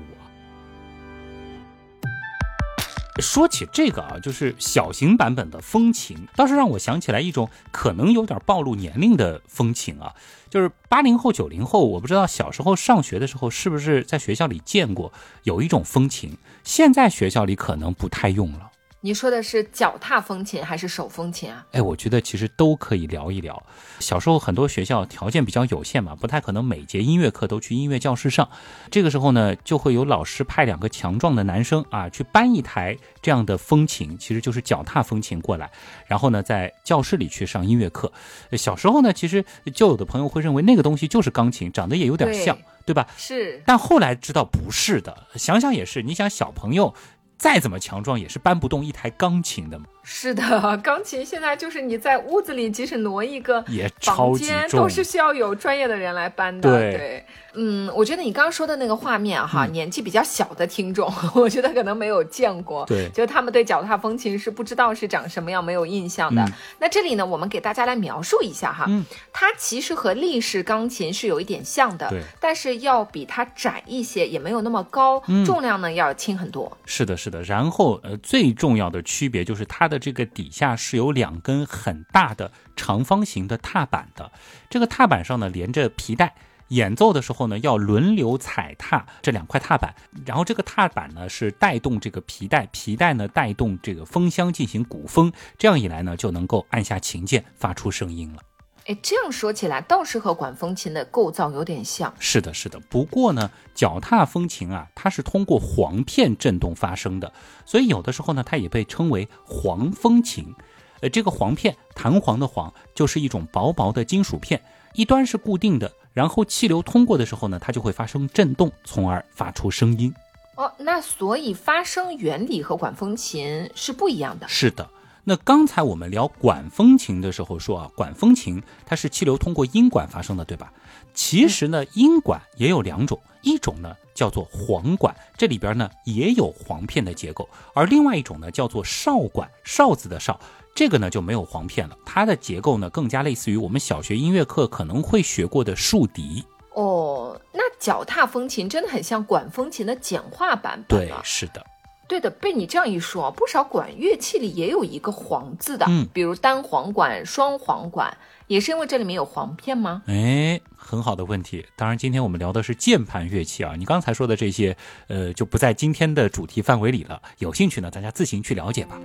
[3.20, 10.14] 说起这个啊，就是小型版本的风情，倒是让我想起来一种可能有点暴露年龄的风情啊，
[10.48, 18.69] 就是八零后、九零后，我不知道小时候上学的时候是不是在学校里见过有一种风情，现在学校里可能不太用了。
[19.02, 21.64] 你说的是脚踏风琴还是手风琴啊？
[21.72, 23.62] 哎，我觉得其实都可以聊一聊。
[23.98, 28.46] 小时候很多学校条件比较有限嘛，不太可能每节音乐课都去音乐教室上。
[28.90, 35.70] 这个时候呢，就会有老师派两个强壮的男生啊，去搬一台这样的风琴，其实就是脚踏风琴过来，
[36.06, 38.12] 然后呢，在教室里去上音乐课。
[38.52, 39.42] 小时候呢，其实
[39.74, 43.06] 就有的朋友会认为那个东西就是钢琴，长得也有点像，对吧？
[43.16, 43.62] 是。
[43.64, 46.02] 但后来知道不是的，想想也是。
[46.02, 46.94] 你想小朋友。
[47.40, 49.86] 再怎么强壮，也是搬不动一台钢琴的嘛。
[50.02, 53.64] 是的， 钢琴现在就是你在屋子里，即使挪一个
[54.00, 56.70] 房间都是需要有专业的人来搬的。
[56.70, 62.86] 对嗯，我觉得你刚刚说的那个画面哈，年纪比较小的听众， 我觉得可能没有见过。
[62.86, 66.44] 对，就他们对脚踏风琴是不知道是长什么样，没有印象的。
[66.78, 68.86] 那这里呢，我们给大家来描述一下哈，
[69.32, 76.78] 它其实和立式钢琴是有一点像的，对，但是要比它窄一些，也没有那么高，重量呢要轻很多。
[76.86, 77.42] 是的，是的。
[77.42, 84.32] 然后呃，最重要的区别就是它的这个底下是有两根很大的长方形的踏板的，
[84.70, 86.34] 这个踏板上呢连着皮带。
[86.68, 89.92] 演奏的时候呢，要轮流踩踏这两块踏板，
[90.24, 98.40] 然后这个踏板呢是带动这个皮带，皮带呢带动这个风箱进行鼓风，这样一来呢就能够按下琴键发出声音了。
[98.86, 102.12] 哎，这样说起来倒是和管风琴的构造有点像。
[102.18, 102.80] 是的，是的。
[102.88, 107.32] 不过呢，脚踏风琴啊，它是通过簧片振动发声的，
[107.64, 110.54] 所以有的时候呢，它也被称为簧风琴。
[111.00, 114.60] 呃，这个簧片，弹簧的簧，就是一种薄薄的金属片，
[114.94, 115.90] 一端是固定的。
[116.12, 120.12] 然后气流通过的时候呢，它就会发生震动，从而发出声音。
[120.56, 124.46] 哦，那所以发声原理和管风琴是不一样的。
[124.48, 124.86] 是的，
[125.24, 130.72] 那刚才我们聊管风琴的时候说啊，管风琴它是气流通过音管发生的，对吧？
[131.12, 140.38] 其实呢，音管也有两种，一种呢叫做簧管，这里边呢也有簧片的结构，而另外一种呢叫做哨管，哨子的哨。
[140.72, 146.44] 这个呢就没有簧片了，它的结构呢更加类似于我们小学音乐课可能会学过的竖笛。
[146.74, 151.08] 哦，那脚踏风琴真的很像管风琴的简化版本。
[151.08, 151.66] 对，是的，
[152.10, 152.28] 对的。
[152.28, 158.16] 被你这样一说，不少管乐器里也有一个簧字的，嗯，比如单簧管、双簧管，
[158.48, 160.02] 也是因为这里面有簧片吗？
[160.06, 161.64] 哎，很好的问题。
[161.76, 167.22] 当然，今天我们聊的是键盘乐器啊，你刚才说的这些，呃，就不在今天的主题范围里了。
[167.38, 169.00] 有兴趣呢，大家自行去了解吧。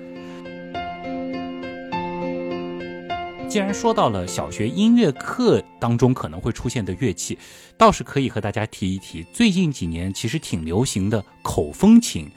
[3.48, 7.38] 既然说到了小学音乐课当中可能会出现的乐器，
[7.78, 9.24] 倒是可以和大家提一提。
[9.32, 12.30] 最近几年其实挺流行的口风琴，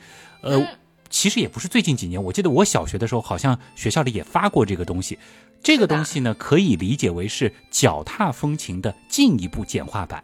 [0.43, 0.67] 呃，
[1.11, 5.19] 其实也不是最近几年，我记得我小学的时候好像学校里也发过这个东西。
[5.63, 10.23] 这个东西呢，可以理解为是脚踏风琴的进一步简化版。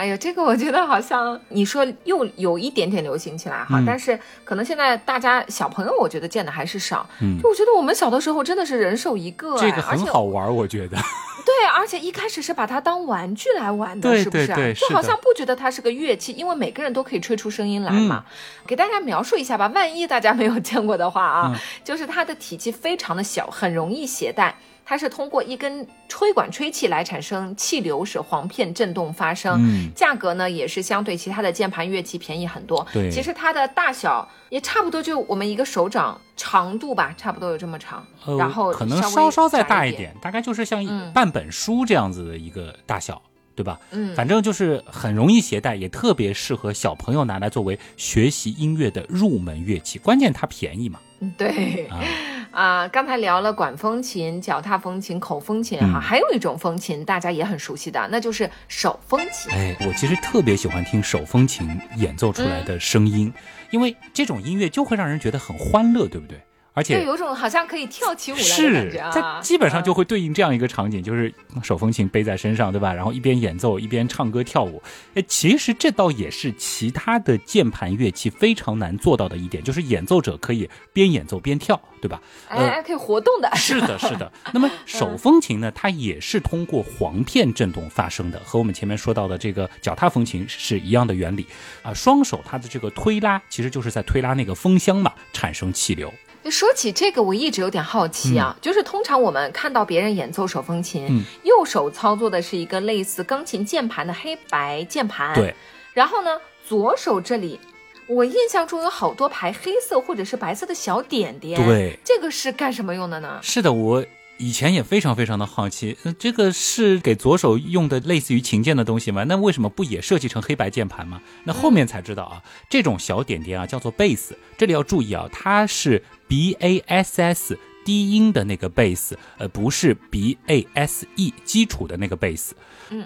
[0.00, 7.06] 哎呀，这个我觉得好像你说又有一点点流行起来哈，但是可能现在大家小朋友我觉得见的还是少。
[7.20, 10.96] 嗯，就我觉得我们小的时候真的是人手一个，这个很好玩，我觉得。
[11.44, 14.46] 对，而且一开始是把它当玩具来玩的，是不是？
[14.72, 18.24] 就好像不觉得它是个乐器，因为每个人都可以吹出声音来嘛。
[18.66, 24.56] 给大家描述一下吧，万一大家没有见过的话啊，就是它的体积非常的小，很容易携带。
[24.84, 29.56] 它是通过一根吹管吹气来产生气流，使簧片振动发声。
[29.60, 32.86] 嗯，价格呢也是相对其他的键盘乐器便宜很多。
[32.92, 38.04] 对，其实它的大小也差不多，就我们一个手掌长度吧，差不多有这么长。
[38.38, 43.22] 然后可能稍稍再大一点，大概就是像半本书这样子的一个大小，
[43.54, 43.78] 对吧？
[43.92, 49.98] 嗯，反正就是很容易携带，也特别适合小朋友拿来作为学习音乐的入门乐器。
[49.98, 50.98] 关键它便宜嘛。
[51.36, 51.86] 对。
[51.86, 52.02] 啊，
[52.52, 59.52] 刚才聊了管风琴、脚踏风琴、口风琴哈，还有一种风琴大家也很熟悉的，那就是手风琴。
[59.52, 63.32] 哎，我其实特别喜欢听手风琴演奏出来的声音，
[63.70, 66.40] 因为这种音乐就会让人觉得很欢乐，对不对？
[66.72, 69.10] 而且有种好像可以跳起舞来的感觉啊！
[69.12, 72.94] 它基本上就会对应这样一个场景，就是手风琴背在身上，对吧？
[72.94, 74.80] 然后一边演奏一边唱歌跳舞。
[75.14, 82.22] 哎，其实这倒也是其他的键盘乐器非常难做到的一点，就是演奏者可以边演奏边跳，对吧？
[82.48, 83.50] 哎，可以活动的。
[83.56, 84.30] 是的，是的。
[84.52, 85.70] 那么手风琴呢？
[85.74, 91.44] 它也是通过簧片振动发生的，和我们前面说到的这个脚踏风琴是一样的原理
[91.82, 91.92] 啊。
[91.92, 96.12] 双手它的这个推拉，其实就是在推拉那个风箱嘛，产生气流。
[96.48, 105.54] 说起这个，我一直有点好奇啊，就是通常我们看到别人演奏手风琴，右手操作的是一个类似钢琴键盘的黑白键盘，对，
[105.92, 106.30] 然后呢，
[106.66, 107.58] 左手这里，
[108.06, 113.38] 我印象中有好多排黑色或者是白色的小点点，对，这个是干什么用的呢？
[113.42, 114.06] 是的，我。
[114.42, 119.22] 以前也非常非常的好奇，这个是给左手用的类似于琴键的东西吗？
[119.24, 121.20] 那为什么不也设计成黑白键盘吗？
[121.44, 124.34] 那后面才知道啊，这种小点点啊叫做贝斯。
[124.56, 132.54] 这里要注意啊，它是 B A S S 低音的那个贝斯，呃，不是 B A S E 基础的那个贝斯。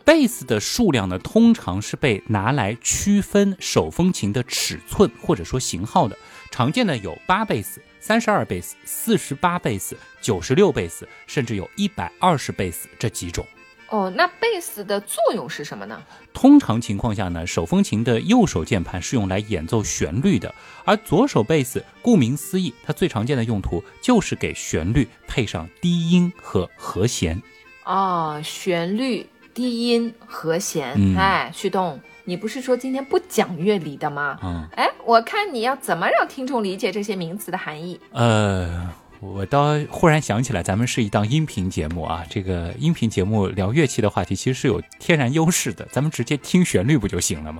[0.04, 6.14] 贝斯的数量呢，通常是被拿来区分手风琴的尺寸或者说型号的。
[6.50, 7.80] 常见的有八贝斯。
[7.98, 13.46] 三十二贝斯、四十八贝斯、九十六贝斯，甚至有一百二十贝斯这几种。
[13.94, 16.02] 哦，那贝斯的作用是什么呢？
[16.32, 20.52] 通常情况下呢，手风琴的右手键盘是用来演奏旋律的，
[20.84, 27.40] 而左手贝斯，顾名思义，它最常见的用途就是给旋律配上低音和和弦。
[27.84, 29.24] 哦，旋律、
[29.54, 30.94] 低音、和弦。
[30.96, 34.36] 嗯哎，旭东，你不是说今天不讲乐理的吗？
[34.42, 38.00] 嗯，哎，我看你要怎么让听众理解这些名词的含义？
[38.10, 38.90] 呃，
[39.32, 47.58] 我倒忽然想起来，咱们是一档音频节目啊，这个音频节目聊乐器的话题其实是有天然优势的，咱们直接听旋律不就行了吗？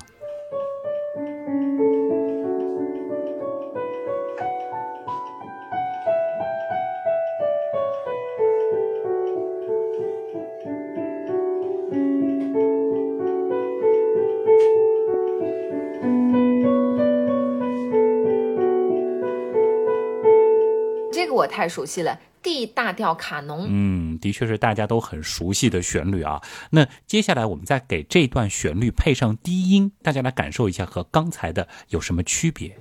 [21.55, 23.67] 太熟悉了，D 大调卡农。
[23.69, 26.43] 嗯，的确是大家都很熟悉的旋律啊。
[26.71, 32.77] 那接下来我们再给这段旋律配上低音，大家来感受一下和刚才的有什么区别。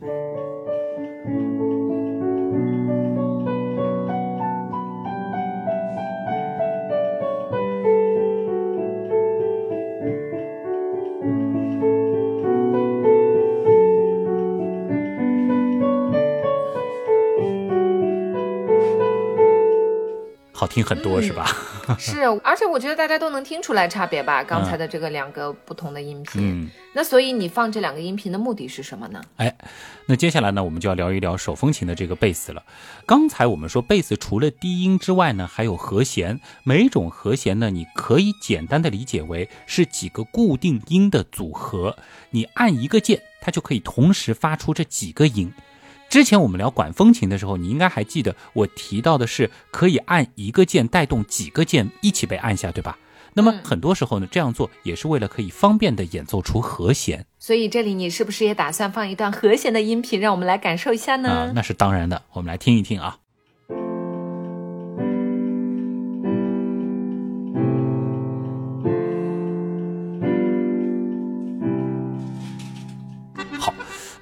[20.64, 21.46] 好听很多是吧？
[22.00, 24.42] 是，而且我觉得大家都能听出来差别吧？
[24.42, 29.22] 刚才的这个两个不同的音频，嗯，那所以你放这两个音频的目的是什么呢？
[29.36, 29.54] 哎，
[30.06, 32.64] 那接下来呢，我们就要聊一聊手风琴的这个贝斯了。
[33.06, 36.40] 刚才我们说贝斯除了低音之外呢，还有和弦。
[36.64, 41.98] 每种和弦呢，你可以简单的理解为是几个固定音的组合。
[42.30, 45.54] 你按一个键，它就可以同时发出这几个音。
[46.14, 53.00] 之前我们聊管风琴的时候，你应该还记得我提到的是可以按一个键带动几个键一起被按下，对吧？
[53.34, 61.30] 那么很多时候呢，这样做也是为了可以方便的演奏出和弦所以这里你是不是也打算放一段和弦的音频，让我们来感受一下呢？
[61.30, 62.22] 啊，那是当然的。
[62.34, 63.18] 我们来听一听啊。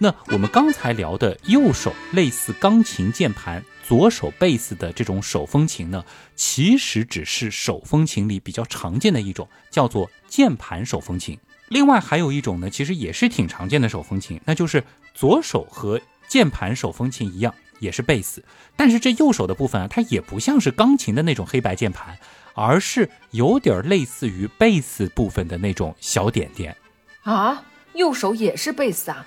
[0.03, 6.03] 那我们刚才聊的右手类似钢琴键盘，左手贝斯的这种手风琴呢，
[6.35, 11.37] 其实只是手风琴里比较常见的一种，叫做键盘手风琴。
[11.67, 14.83] 另外还有一种呢，其实也是挺常见的手风琴，那就是
[15.13, 18.43] 左手和键盘手风琴一样，也是贝斯，
[18.75, 22.17] 但是这右手的部分啊，它也不像是钢琴的那种黑白键盘，
[22.55, 26.75] 而是有点类似于贝斯部分的那种小点点。
[27.21, 29.23] 啊，右手也是贝斯啊？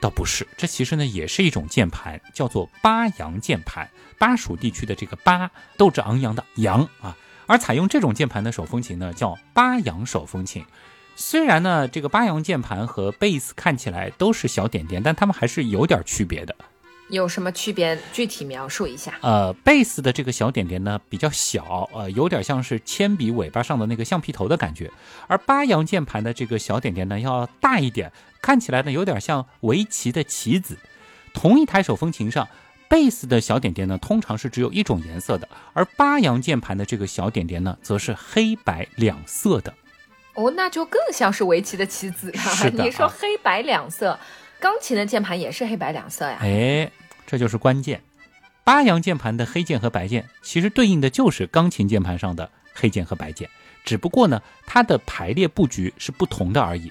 [0.00, 3.88] 倒不是，这其实呢也是一种键盘，叫做巴扬键盘。
[4.18, 7.16] 巴蜀地区的这个巴，斗志昂扬的扬啊。
[7.46, 10.64] 而采用这种键盘的手风琴呢，叫巴扬手风琴。
[11.14, 16.54] 虽然呢，这个巴扬键盘和贝斯看起来都是小点点，但它们还是有点区别的。
[17.08, 17.98] 有什么区别？
[18.12, 19.14] 具体描述一下。
[19.20, 24.90] 呃，贝斯的这个小点点呢比较小，呃，有点像是铅笔尾巴上的那个橡皮头的感觉。
[25.28, 30.78] 而巴扬键盘的这个小点点呢要大一点，看起来呢有点像围棋的棋子。
[31.32, 32.48] 同一台手风琴上，
[32.88, 39.72] 贝斯的小点点呢通常是只有一种颜色的，而巴扬键盘的这个小点点呢则是黑白两色的。
[40.34, 42.38] 哦，那就更像是围棋的棋子了。
[42.38, 44.18] 是的你说啊黑白两色，
[44.60, 46.38] 钢琴的键盘也是黑白两色呀？
[46.40, 46.90] 哎，
[47.26, 48.00] 这就是关键。
[48.64, 53.48] 八扬键盘的黑键和白键，其实对应的就是钢琴键盘上的黑键和白键，
[53.84, 56.90] 只不过呢，它的排列布局是不同的而已。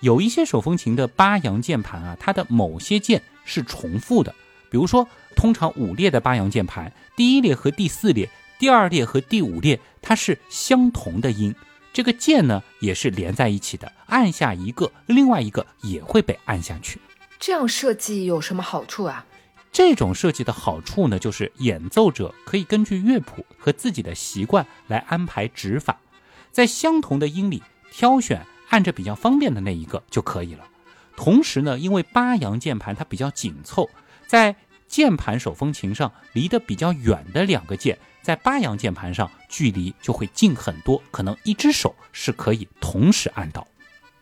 [0.00, 4.34] 有一些手风琴的八扬键盘啊，它的某些键是重复的，
[4.68, 5.06] 比如说，
[5.36, 11.54] 通常五列的八扬键盘，第一列和第四列、第二列和第五列，它是相同的音。
[11.92, 16.98] 这个键呢也是连在一起的，按下一个，另外一个也会被按下去。
[17.38, 19.26] 这样设计有什么好处啊？
[19.70, 25.98] 这种设计的好处呢，就是演奏者可以根据乐谱和自己的习惯来安排指法，
[26.50, 30.64] 在相同的音里挑选按着比较方便的那一个就可以了。
[31.16, 33.88] 同时呢，因为八扬键盘它比较紧凑，
[34.26, 43.66] 在键盘手风琴上离得比较远的两个键，在八阳键盘上距离就会近很多，可能一只手是可以同时按到。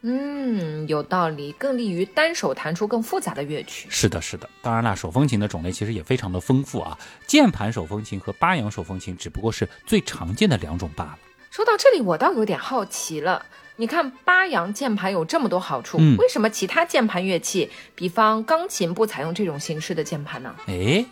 [0.02, 3.86] 嗯，有道理，更利于单手弹出更复杂的乐曲。
[3.90, 4.48] 是的，是的。
[4.62, 6.98] 当然啦，手风琴的种类其实也非常的丰富啊。
[7.26, 11.18] 键盘手风琴和八扬手风琴只不过是最常见的两种罢了。
[11.50, 13.44] 说到这里，我倒有点好奇了。
[13.76, 20.54] 你看八扬键盘有这么多好处，嗯为什么其他键盘乐器，比方钢琴不采用这种形式的键盘呢？
[20.66, 21.04] 哎，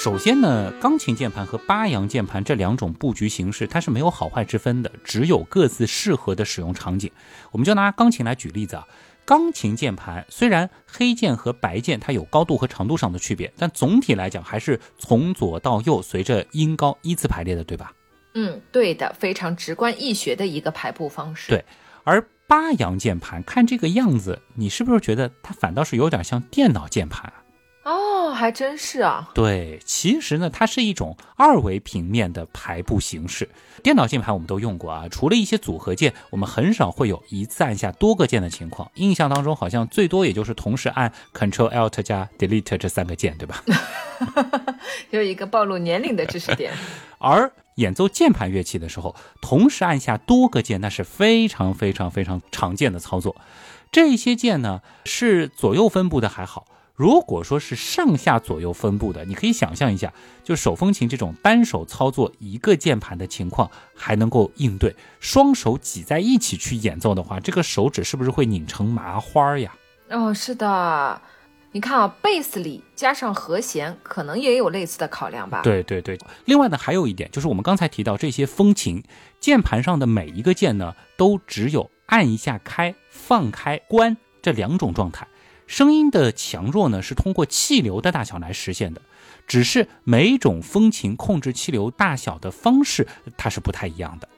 [0.00, 7.10] 首先呢，钢琴键盘和八扬键盘这两种布局形式，它是没有好坏之分的，只有各自适合的使用场景。
[7.50, 8.86] 我们就拿钢琴来举例子啊，
[9.24, 17.92] 钢琴键盘虽然黑键和白键它有高度和长度上的区别，但总体来讲还是从左到右随着音高依次排列的，对吧？
[18.34, 21.48] 嗯，对的，非常直观易学的一个排布方式。
[21.48, 21.64] 对，
[22.04, 27.42] 而八扬键盘看这个样子，你是不是觉得它反倒是有点像电脑键盘啊？
[27.88, 29.30] 哦，还真是啊。
[29.34, 33.48] 对，其实呢，它是一种二维平面的排布形式。
[33.82, 38.90] 电脑键盘我们都用过啊，除了一些组合键，我们很少会有一次按下多个键的情况。
[38.96, 43.64] 印象当中，好像最多也就是同时按 Ctrl Alt 加 Delete 这三个键，对吧？
[45.08, 46.74] 又一个暴露年龄的知识点。
[47.18, 53.34] 而演奏键盘乐器的时候，同时按下多个键，那是非常非常非常常见的操作。
[53.90, 56.66] 这些键呢，是左右分布的还好。
[56.98, 64.90] 如果说是上下左右分布的，你可以想象一下，就手风琴这种单手操作一个键盘的情况，还能够应对；
[65.20, 69.72] 双手挤在一起去演奏的话，这个手指是不是会拧成麻花呀？
[70.10, 71.22] 哦，是的。
[71.70, 75.60] 你看啊，贝斯里加上和弦，可能也有类似的考量吧？
[75.62, 76.18] 对对对。
[76.46, 79.04] 另外呢，还有一点就是我们刚才提到这些风琴
[79.38, 85.28] 键盘上的每一个键呢，都只有按一下开、放开、关这两种状态。
[85.68, 89.02] 声音的强弱呢，是通过气流的大小来实现的，
[89.46, 93.06] 只是每种风琴控制气流大小的方式，
[93.36, 94.28] 它是不太一样的。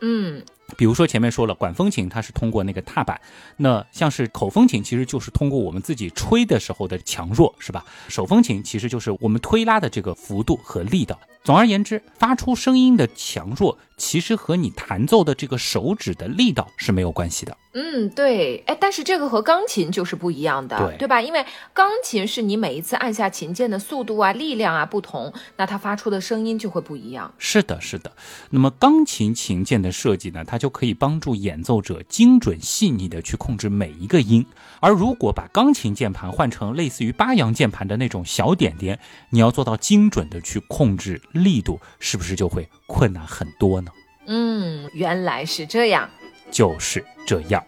[0.00, 0.44] 嗯，
[0.76, 3.20] 比如说前面说了，管风琴它是通过那个踏板，
[3.56, 7.84] 那像是口风琴其实就是通过我们自己吹的时候的强弱，是吧？
[8.08, 11.16] 手风琴其实就是我们推拉的这个幅度和力道。
[11.44, 17.56] 总而言之，发出声音的强弱，其实和你弹奏的这个手指的力道是没有关系的。
[17.74, 21.22] 嗯，对，哎，但是这个和钢琴就是不一样的，对对吧？
[21.22, 27.32] 因为钢琴是你每一次按下琴键的速度啊、力量啊不同，那它发出的声音就会不一样。
[27.38, 28.12] 是的，是的。
[28.50, 34.44] 那么钢琴琴键的设计呢，它就可以帮助演奏者精准细腻的去控制每一个音。
[34.80, 38.98] 而如果把钢琴键盘换成类似于八扬键盘的那种小点点，
[39.30, 43.90] 你要做到精准的去控制力度，是不是就会困难很多呢？
[44.26, 46.10] 嗯，原来是这样。
[46.52, 47.64] 就是这样。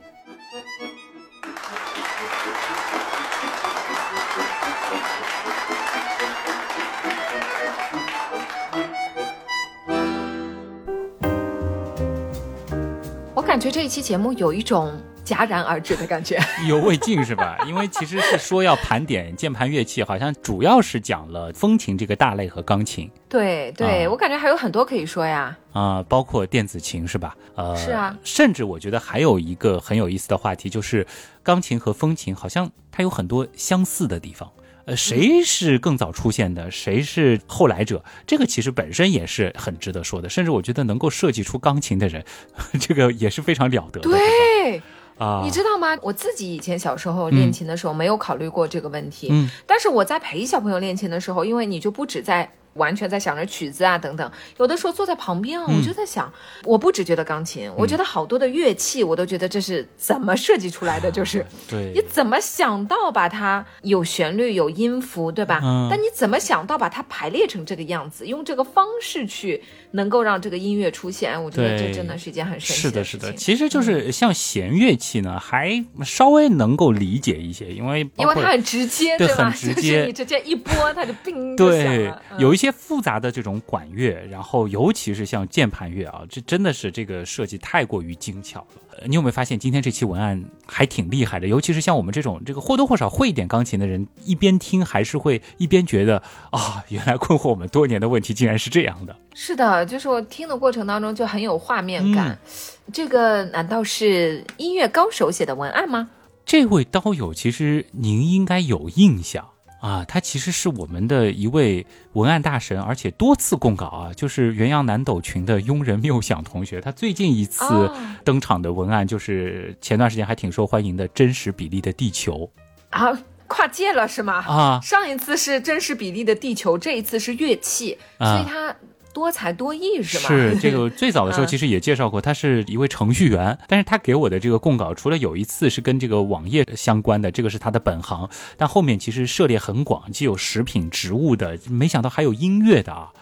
[13.34, 14.92] 我感觉这一期节目有一种
[15.24, 17.56] 戛然而止的感觉，意犹未尽是吧？
[17.66, 23.10] 因为其实是说要盘点键盘乐器，好像主要是讲了风琴这个大类和钢琴。
[23.28, 25.56] 对对，啊我感觉还有很多可以说呀。
[25.72, 27.36] 啊、包括电子琴是吧？
[27.56, 31.06] 呃，是啊甚至我觉得还有一个很有意思的话题，就是
[31.42, 34.48] 钢琴和风琴好像它有很多相似的地方。
[34.86, 38.04] 呃，谁是更早出现的，谁是后来者？
[38.26, 40.28] 这个其实本身也是很值得说的。
[40.28, 42.22] 甚至我觉得能够设计出钢琴的人，
[42.78, 44.10] 这个也是非常了得的。
[44.10, 44.82] 对，
[45.18, 45.96] 啊，你知道吗？
[46.02, 52.50] 我自己以前小时候练琴的时候没有考虑过这个问题，嗯但是我在陪小朋友练琴的时候，因为你就不止在。
[52.74, 56.28] 完全在想着曲子啊等等，有的时候坐在旁边啊，嗯我就在想，
[56.64, 65.60] 我不只觉得钢琴，我觉得好多的乐器，我都觉得这是怎么设计出来的，就是你 对，怎么想到把它有旋律、有音符，对吧？
[65.62, 69.62] 嗯但你怎么想到把它排列成这个样子，用这个方式去
[69.94, 71.42] 能够让这个音乐出现？
[71.42, 73.20] 我觉得这真的是一件很神奇的，事情。
[73.20, 73.26] 是的。
[73.28, 79.50] 是的其实就是像弦乐器呢，还稍微能够理解一些，因为因为它很直接，对吧？
[79.50, 88.66] 很直接就是你直接一拨，它就叮 就响对有一些复杂的这种管乐，然后尤其是像键盘乐啊，这真的是这个设计太过于精巧了。
[88.96, 91.48] 呃你有没有发现今天这期文案还挺厉害的？
[91.48, 99.16] 尤其是像我们这种这个或多或少会一点钢琴的人，一边听还是会一边觉得啊，原来困惑我们多年的问题竟然是这样的。
[99.34, 102.30] 是的，就是我听的过程当中就很有画面感。
[102.30, 102.38] 嗯
[102.92, 106.10] 这个难道是音乐高手写的文案吗？
[106.44, 109.48] 这位刀友其实您应该有印象
[109.80, 116.80] 啊，他其实是我们的一位文案大神，而且多次供稿啊，就是元阳南斗群的庸人谬想同学。
[116.80, 122.50] 他最近一次哦登场的文案就是前段时间还挺受欢迎的《真实比例的地球
[122.90, 128.76] 啊，跨界了是吗？》啊，上一次是真实比例的地球，这一次是乐器，啊所以它
[129.14, 130.28] 多才多艺是吧？
[130.28, 143.12] 是这个最早的时候嗯其实也介绍过，他是一位程序员，但是他给我的这个供稿，除了有一次是跟这个网页相关的，这个是他的本行，但后面其实涉猎很广，既有食品、植物的，没想到还有音乐的啊。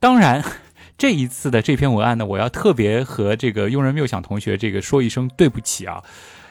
[0.00, 0.42] 当然，
[0.98, 6.02] 这一次的这篇文案呢，我要特别和这个庸人谬想同学这个说一声对不起啊，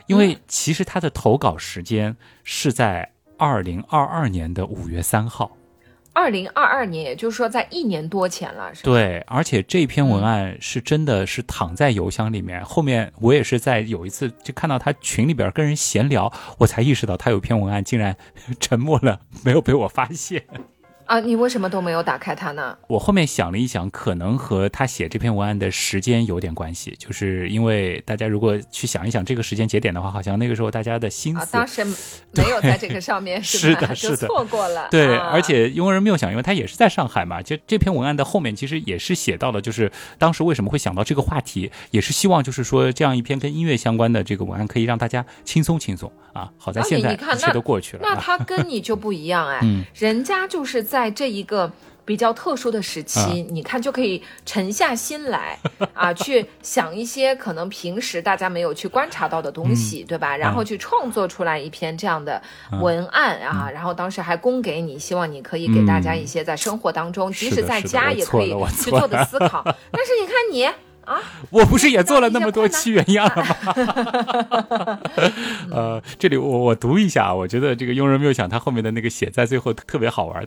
[0.07, 5.51] 因为其实他的投稿时间是在二零二二年的五月三号。
[6.19, 8.91] 二零二二年，也就是说在一年多前了，是吧？
[8.91, 12.61] 对，而且这篇文案是真的是躺在邮箱里面。
[12.65, 18.13] 后面我也是在有一次就看到他群里边跟人闲聊，我才意识到他有篇文案竟然
[18.59, 20.43] 沉默了，没有被我发现。
[21.09, 22.77] 啊，你为什么都没有打开它呢？
[22.87, 31.83] 我后面想了一想，可能和他写这篇文案的时间有点关系，就是因为大家如果去想一想这个时间节点的话，好像那个时候大家的心思当时
[32.37, 34.87] 没有在这个上面， 是的，是的，错过了。
[34.91, 46.51] 对，而且庸人谬想，因为他也是在上海嘛，就这篇文案的后面其实也是写到了，就是当时为什么会想到这个话题，也是希望就是说这样一篇跟音乐相关的这个文案可以让大家轻松轻松啊。
[46.59, 49.59] 好在现在一切都过去了，那他跟你就不一样哎，
[49.97, 51.71] 人家就是在这一个。
[52.05, 55.55] 比较特殊的时期，你看就可以沉下心来
[55.93, 60.35] 啊，去想一些可能平时大家没有去观察到的东西，对吧？
[60.35, 62.41] 然后去创作出来一篇这样的
[62.81, 69.61] 文案啊，然后当时还供给你，希望你可以给大家一些在生活当中，即使在家也可以去做的思考。
[69.93, 70.63] 但是你看你
[71.05, 71.21] 啊，
[71.51, 74.99] 我不是也做了那么多期原样了吗？
[75.69, 80.43] 呃，这里我我读一下，我觉得这个庸人谬想他后面的那个写在最后特别好玩。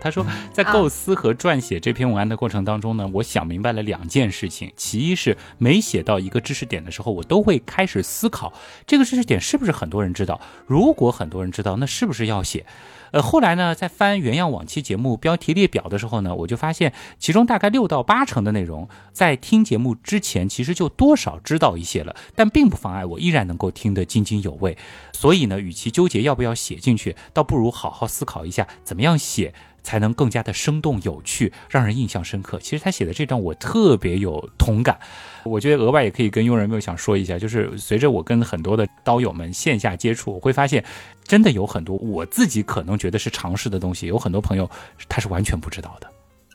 [0.00, 4.72] 他说，在构思和撰写这篇文案的过程当中呢，我想明白了两件事情。
[4.76, 8.52] 其一是每写到一个知识点的时候，我都会开始思考
[8.86, 10.40] 这个知识点是不是很多人知道。
[10.66, 12.64] 如果很多人知道，那是不是要写？
[13.12, 24.78] 呃，后来呢，在翻原样往期节目标题列表的时候呢，我就发现其中大概六到八成的内容，在听节目之前其实就多少知道一些了，但并不妨碍我依然能够听得津津有味。
[25.12, 29.52] 所以呢，与其纠结要不要写进去，倒不如好好思考一下怎么样写。
[29.82, 32.58] 才能更加的生动有趣，让人印象深刻。
[32.60, 34.98] 其实他写的这段我特别有同感，
[35.44, 40.84] 我觉得额外也可以跟佣人们想说一下，就是随着我跟很多的刀友们线下接触，我会发现，
[41.24, 44.70] 真的有很多我自己可能觉得是尝试的东西，有很多朋友
[45.08, 46.10] 他是完全不知道的。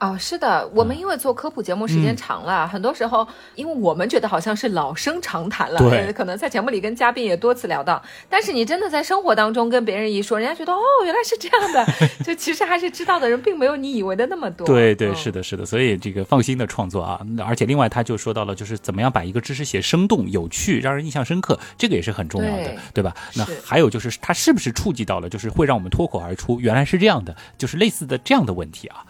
[0.05, 11.85] 哦，是的，我们因为做科普节目时间长了，很多时候，因为我们觉得好像是老生常谈了，对， 可能在节目里跟嘉宾也多次聊到，但是你真的在生活当中跟别人一说，人家觉得哦，原来是这样的，
[12.23, 14.67] 就其实还是知道的人并没有你以为的那么多。
[14.67, 23.15] 对对，是的，是的，所以这个放心的创作啊，而且另外他就说到了，就是怎么样把一个知识写生动有趣，让人印象深刻，这个也是很重要的，对吧？
[23.35, 29.03] 那还有就是他是不是触及到了，就是会让我们脱口而出，原来是这样的，就是类似的这样的问题啊。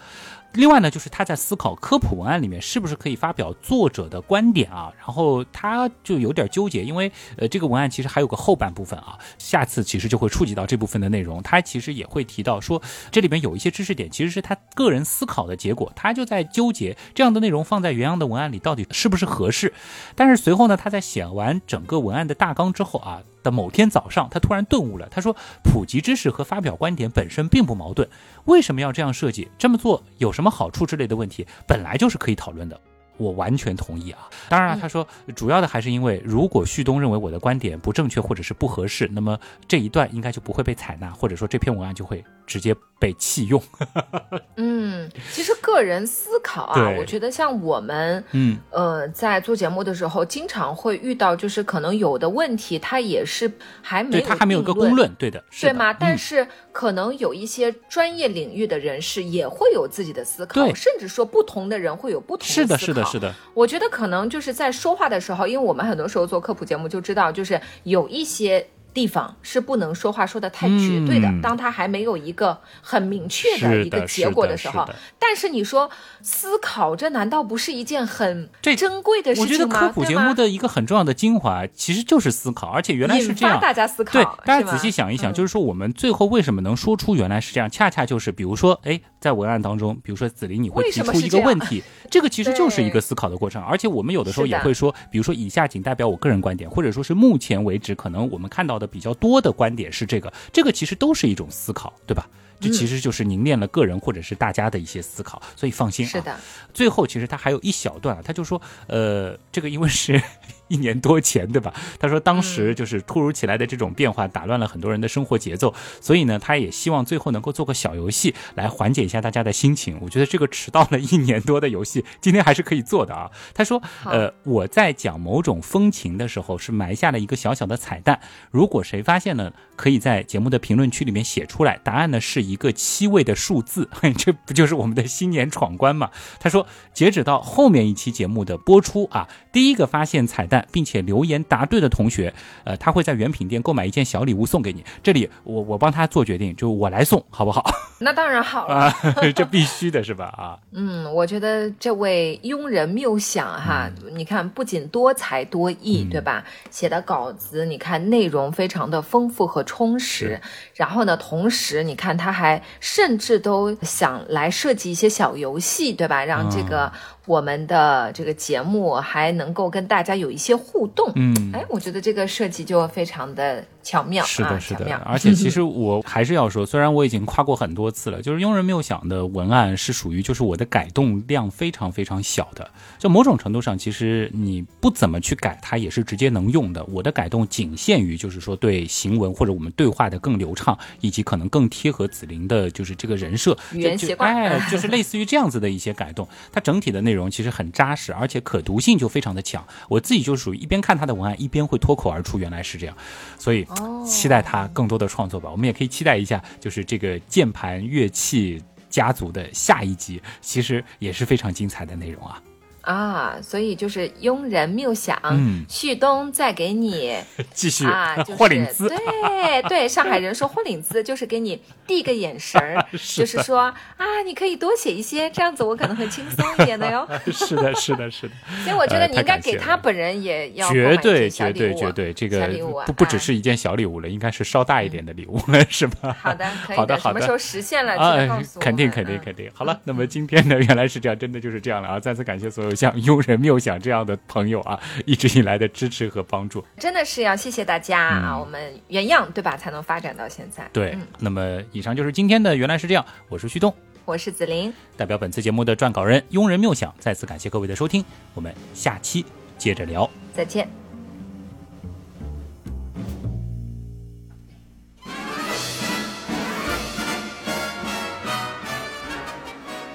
[0.56, 4.90] 另外呢，就是他在思考科普文案里面是不是可以发表作者的观点啊？
[4.98, 11.42] 然后他就有点纠结，因为呃，这个文案其实还有个后半部分啊，下次其实就会触及到这部分的内容。
[11.42, 12.80] 他其实也会提到说，
[13.10, 19.74] 这里边有一些知识点其实是他个人思考的结果，他就在纠结这样的内容放在原样的文案里到底是不是合适。
[20.14, 23.22] 但是随后呢，他在写完整个文案的大纲之后啊。
[23.46, 25.08] 的某天早上，他突然顿悟了。
[25.08, 28.08] 他说：“普及知识和发表观点本身并不矛盾，
[28.46, 29.48] 为什么要这样设计？
[29.56, 32.80] 这么做有什么好处之类的问题，本来就是可以讨论的。”
[33.16, 34.28] 我完全同意啊！
[34.48, 43.62] 当然了，他说主要的还是因为，如果旭东认为我的观点不正确或者是不合适，那么这一段应该就不会被采纳，或者说这篇文案就会直接被弃用。
[44.56, 53.50] 嗯，其实个人思考啊，我觉得像我们，嗯呃，在做节目的时候，经常会遇到，就是可能有的问题，它也是
[53.82, 55.92] 还没有，他还没有个公论，对的，对吗？
[55.92, 56.46] 但是
[56.76, 62.76] 可能有一些专业领域的人士也会有自己的思考，甚至说不同的人会有不同的思考。
[62.76, 63.04] 是的，是的。
[63.12, 68.68] 是的，我觉得可能就是在说话的时候，因为我们很多时候做科普节目就知道，就是有一些。
[68.96, 74.88] 地方是不能说话说的太绝对的，当他还没有一个很明确的一个结果的时候。
[75.18, 75.90] 但是你说
[76.22, 79.52] 思考，这难道不是一件很珍贵的事情吗？
[79.52, 83.60] 我觉得科普节目的一个很重要的精华其实就是思考，而且原来是这样。
[83.60, 87.70] 大家思考，对，大家仔细想一想，就是说我们最后为什么能说出原来是这样？
[87.70, 93.62] 恰恰就是，比如说，哎，在文案当中，比如说子林，你会提出一个问题， 这个其实就是一个思考的过程。
[93.62, 98.85] 而且我们有的时候也会说，比如说以下仅代表我个人观点，或者说是目前为止可能我们看到的。
[98.86, 102.28] 比较多的观点是这个，这个其实都是一种思考，对吧？
[102.58, 106.08] 这其实就是凝练了个人或者是大家的一些思考，所以放心啊。
[106.08, 106.34] 是的，
[106.72, 110.20] 最后其实他还有一小段啊，他就说，呃，这个因为是。
[110.68, 111.72] 一年多前，对吧？
[111.98, 119.98] 他说当时就是突如其来的这种变化打乱了很多人的生活节奏，所以呢，他也希望最后能够做个小游戏来缓解一下大家的心情。
[120.00, 123.30] 我觉得这个迟到了一年多的游戏，今天还是可以做的啊。
[123.54, 131.78] 他说，呃，我在讲某种风情的时候是埋下了一个小小的彩蛋，如果谁发现了，可以在节目的评论区里面写出来。
[131.84, 133.88] 答案呢是一个七位的数字，
[134.18, 136.10] 这不就是我们的新年闯关嘛？
[136.40, 142.32] 他说，截止到后面一期节目的播出啊，第一个发现彩蛋并且留言答对的同学，
[142.64, 144.84] 呃，他会在原品店购买一件小礼物送给你。
[145.02, 147.64] 这里我我帮他做决定，就我来送，好不好？
[147.98, 148.94] 那当然好了，啊，
[149.34, 150.26] 这必须的是吧？
[150.36, 156.44] 啊， 嗯，我觉得这位庸人谬想哈，你看不仅多才多艺，对吧？
[156.70, 160.38] 写的稿子，你看内容非常的丰富和充实。
[160.74, 166.24] 然后呢，同时你看他还甚至都想来设计一些小游戏，对吧？
[166.24, 166.92] 让这个。
[167.26, 186.84] 我们的这个节目还能够跟大家有一些互动，嗯，哎，我觉得这个设计就非常的巧妙，是的，是的，而且其实我还是要说，虽然我已经夸过很多次了，就是庸人谬想的文案是属于就是我的改动量非常非常小的，就某种程度上，其实你不怎么去改，它也是直接能用的。
[186.84, 197.15] 我的改动仅限于就是说对行文或者我们对话的更流畅，以及可能更贴合子林的就是这个人设，语言习惯，哎，就是类似于这样子的一些改动，它整体的内容。
[197.16, 199.66] 容其实很扎实，而且可读性就非常的强。
[199.88, 202.96] 我自己就属于一边看他的文案，一边会脱口而出，原来是这样，
[203.38, 203.66] 所以
[204.06, 205.50] 期待他更多的创作吧。
[205.50, 212.40] 我们也可以期待一下，就是这个键盘乐器家族的下一集，其实也是非常精彩的内容啊。
[212.86, 215.20] 啊，所以就是庸人谬想，
[215.68, 217.16] 旭东再给你
[217.52, 223.62] 继续啊， 豁领资，对对，上海人说豁领子就是给你递个眼神儿， 就是说
[223.96, 227.06] 啊，你可以多写一些，这样子我可能会轻松一点的哟。
[227.32, 228.34] 是的，是的，是的。
[228.62, 232.46] 所以我觉得你应该给他本人也要绝对绝对绝对这个
[232.86, 236.16] 不不只是一件小礼物了，应该是稍大一点的礼物了，是吧？
[236.22, 237.20] 好的，好的，好的。
[237.20, 237.96] 什么时候实现了？
[237.96, 239.50] 啊，肯定肯定肯定。
[239.52, 241.98] 好了，那么今天呢，原来是这样，真的就是这样了啊！
[241.98, 242.75] 再次感谢所有。
[242.76, 248.38] 像 庸人谬想这样的朋友啊，一直以来的支持和帮助，真的是要谢谢大家啊！
[248.38, 250.68] 我们原样对吧，才能发展到现在。
[250.72, 253.74] 对，那么以上就是今天的原来是这样，我是旭东，
[254.04, 258.04] 我是子林，代表本次节目的撰稿人庸人谬想，再次感谢各位的收听，
[258.34, 259.24] 我们下期
[259.56, 260.85] 接着聊，再见。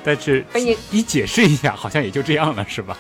[0.04, 2.98] 但是你你解释一下，好像也就这样了，是吧？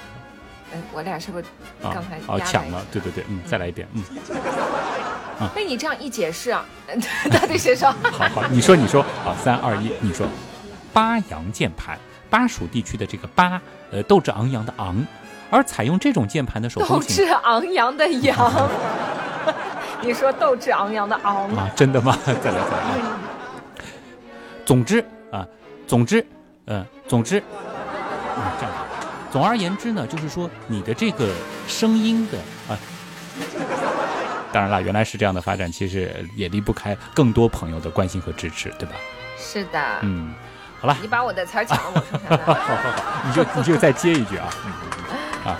[0.73, 1.45] 嗯，我俩是不是
[1.81, 2.85] 刚才哦抢了？
[2.91, 4.03] 对对对，嗯，再来一遍，嗯。
[5.55, 6.63] 被你这样一解释啊，
[7.31, 7.89] 到底谁说？
[8.11, 10.27] 好好，你说你说，好，三二一，你说。
[10.93, 11.97] 巴扬键盘，
[12.29, 13.59] 巴蜀地区的这个巴，
[13.91, 15.03] 呃，斗志昂扬的昂，
[15.49, 18.69] 而采用这种键盘的手风琴，斗志昂扬的扬。
[20.01, 21.67] 你说斗志昂扬的昂啊？
[21.75, 22.15] 真的吗？
[22.25, 23.01] 再来再来。
[24.63, 25.43] 总之啊，
[25.87, 26.23] 总之。
[26.71, 28.73] 嗯，总之，嗯，这样，
[29.29, 31.29] 总而言之呢，就是说你的这个
[31.67, 32.37] 声音的
[32.73, 32.79] 啊，
[34.53, 38.95] 当然了，原来是这样的发展，其实也离不开更多朋友的关心和支持，对吧？
[39.37, 39.79] 是的。
[40.03, 40.33] 嗯，
[40.79, 42.37] 好了，你把我的词儿抢了，我说啥？
[42.37, 45.57] 好好好，你就你就再接一句啊，嗯啊。